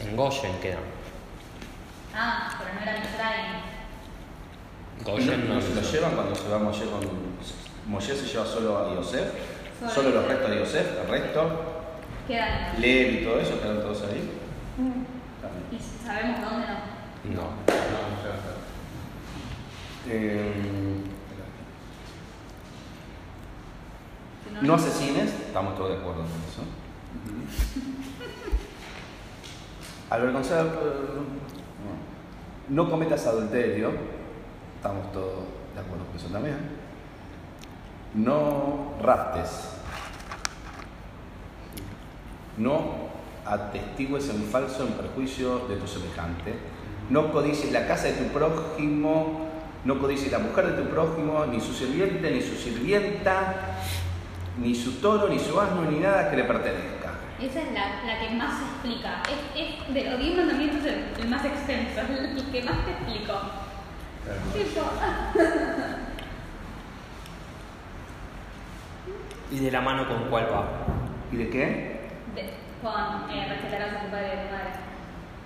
[0.00, 0.80] en Goshen quedan.
[2.14, 3.59] Ah, pero no era Misraim.
[5.00, 7.00] ¿Y Goshen no, no no se lo llevan cuando se va Moshe con.
[7.86, 9.32] Moshe se lleva solo a Yosef?
[9.80, 9.90] Solo.
[9.92, 10.86] ¿Solo los restos de Yosef?
[11.02, 11.50] ¿El resto?
[12.28, 12.80] Quedan.
[12.80, 14.30] Levi y todo eso, quedan todos ahí.
[14.76, 15.06] También.
[15.72, 16.74] ¿Y sabemos dónde no?
[17.34, 17.42] No.
[17.42, 18.54] No, no se va a hacer.
[20.08, 20.52] Eh,
[24.60, 26.62] Si no asesines, estamos todos de acuerdo con eso.
[30.10, 30.66] Avergonzar.
[30.66, 30.70] eh,
[32.68, 33.92] No No cometas adulterio,
[34.80, 36.56] estamos todos de acuerdo con eso también.
[38.14, 39.74] No raptes.
[42.56, 43.10] No
[43.44, 46.54] atestigues en falso en perjuicio de tu semejante.
[47.10, 49.48] No codicies la casa de tu prójimo.
[49.84, 53.76] No codicies la mujer de tu prójimo, ni su sirviente, ni su sirvienta,
[54.58, 57.12] ni su toro, ni su asno, ni nada que le pertenezca.
[57.38, 59.22] Esa es la, la que más explica.
[59.24, 63.34] Es, es de los 10 mandamientos el, el más extenso, el que más te explico.
[69.50, 70.64] ¿Y de la mano con cuál va?
[71.32, 72.00] ¿Y de qué?
[72.34, 74.70] De- con eh, respetarás a tu padre y a tu madre.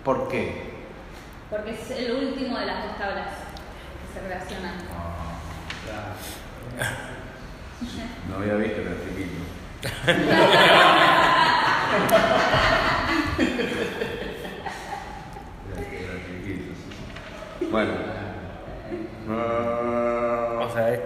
[0.05, 0.75] ¿Por qué?
[1.51, 4.75] Porque es el último de las dos tablas que se relacionan.
[8.31, 9.43] No había visto el artiquito.
[17.71, 18.14] Bueno.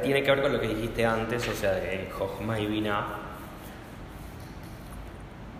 [0.09, 3.05] Tiene que ver con lo que dijiste antes, o sea, de Jochma y Binah.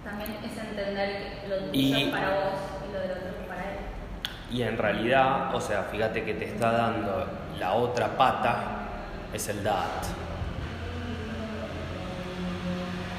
[0.03, 2.55] También es entender que lo tuyo Y- es para vos
[2.89, 3.79] y lo del otro es para él.
[4.51, 7.27] Y en realidad, o sea, fíjate que te está dando
[7.59, 8.63] la otra pata,
[9.35, 10.07] es el Dat.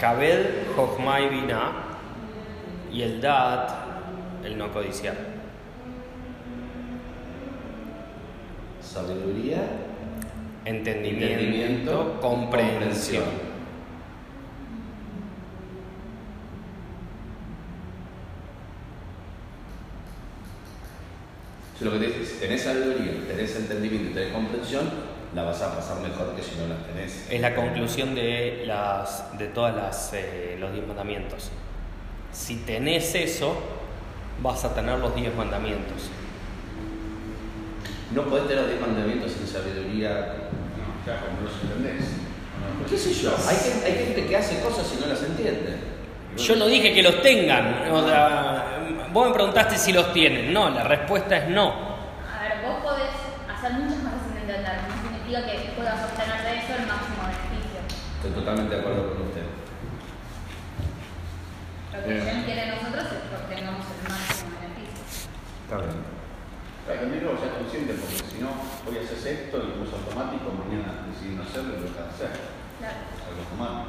[0.01, 1.71] Kabed, Jochma y Binah,
[2.91, 3.69] y el Dat,
[4.43, 5.13] el no codiciar.
[8.81, 9.61] Sabiduría,
[10.65, 13.23] Entendimiento, Entendimiento, comprensión.
[13.23, 13.49] comprensión.
[21.79, 24.89] Si lo que te dice, si tenés sabiduría, tenés entendimiento y tenés comprensión,
[25.33, 27.27] la vas a pasar mejor que si no las tenés.
[27.29, 31.51] Es la conclusión de, las, de todas las, eh, los diez mandamientos.
[32.33, 33.55] Si tenés eso,
[34.43, 36.09] vas a tener los diez mandamientos.
[38.11, 40.09] No podés tener los diez mandamientos sin sabiduría.
[40.09, 42.09] No, claro, no los entendés.
[42.89, 43.35] ¿Qué sé yo?
[43.47, 43.55] Hay,
[43.85, 45.77] hay gente que hace cosas y no las entiende.
[46.37, 47.91] Yo no dije que los tengan.
[47.91, 48.79] o sea,
[49.11, 50.51] vos me preguntaste si los tienen.
[50.53, 51.69] No, la respuesta es no.
[51.69, 53.13] A ver, vos podés
[53.45, 54.73] hacer muchas cosas sin entender.
[54.87, 57.79] No significa que puedas obtener de eso el máximo beneficio.
[58.17, 59.45] Estoy totalmente de acuerdo con usted.
[61.93, 62.25] Lo que Bien.
[62.25, 65.03] Jen quiere de nosotros es que obtengamos el máximo beneficio.
[65.67, 66.19] Está bien.
[66.89, 68.49] Claro, también luego seas consciente, porque si no,
[68.89, 72.31] hoy haces esto y lo automático, mañana decidís no hacerlo y lo dejas de hacer.
[72.79, 72.95] Claro.
[73.13, 73.85] Es algo humano.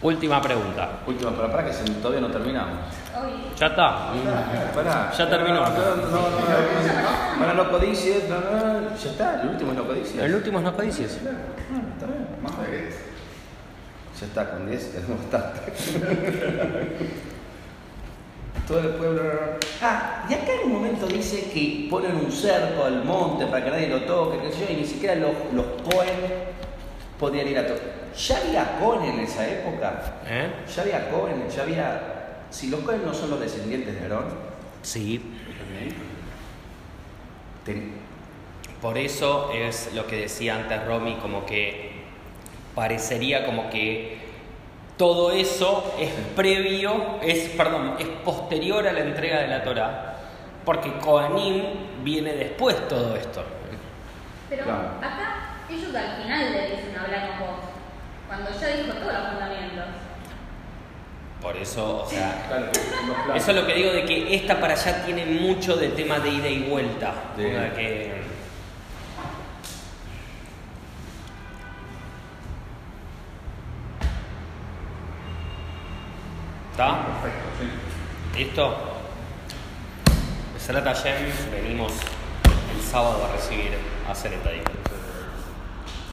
[0.00, 1.00] Última pregunta.
[1.06, 2.78] Última, pero para que se- todavía no terminamos.
[3.58, 4.12] Ya está.
[4.74, 5.10] Pará.
[5.12, 5.60] Ya terminó.
[5.60, 6.30] No, no, no.
[6.30, 7.38] no.
[7.38, 9.42] Para no codicies, no, no, ya está.
[9.42, 10.22] El último es no codicies.
[10.22, 11.12] El último es no codicias.
[11.12, 11.26] Está
[12.06, 12.28] bien.
[12.42, 12.90] Más de
[14.20, 15.72] Ya está, con 10 tenemos bastante.
[18.68, 19.22] Todo el pueblo.
[19.80, 23.70] Ah, y acá en un momento dice que ponen un cerco al monte para que
[23.70, 26.10] nadie lo toque, qué sé yo, y ni siquiera los, los Cohen
[27.18, 27.82] podían ir a tocar.
[28.14, 30.20] ¿Ya había Cohen en esa época?
[30.26, 30.50] ¿Eh?
[30.76, 31.44] ¿Ya había Cohen?
[31.48, 32.00] ¿Ya había.?
[32.50, 34.26] Si los Cohen no son los descendientes de Aarón,
[34.82, 35.20] Sí.
[37.64, 37.92] ten-
[38.82, 41.90] Por eso es lo que decía antes Romy, como que
[42.76, 44.18] parecería como que
[44.98, 50.16] todo eso es previo, es, perdón, es posterior a la entrega de la Torah,
[50.64, 51.62] porque Kohanim
[52.04, 53.42] viene después todo esto.
[54.50, 54.88] Pero Claro.
[55.00, 57.56] acá ellos al final le dicen hablar con vos.
[58.26, 59.84] Cuando ya dijo todos los mandamientos.
[61.40, 62.66] Por eso, o sea, Claro,
[63.36, 66.30] eso es lo que digo de que esta para allá tiene mucho de tema de
[66.30, 67.12] ida y vuelta.
[67.36, 67.42] Sí.
[67.44, 68.17] Que
[76.78, 77.04] ¿Está?
[77.06, 78.38] Perfecto, sí.
[78.38, 78.76] ¿Listo?
[80.60, 81.92] Será Hashem, venimos
[82.72, 83.72] el sábado a recibir
[84.08, 84.14] a
[84.52, 84.97] dijo.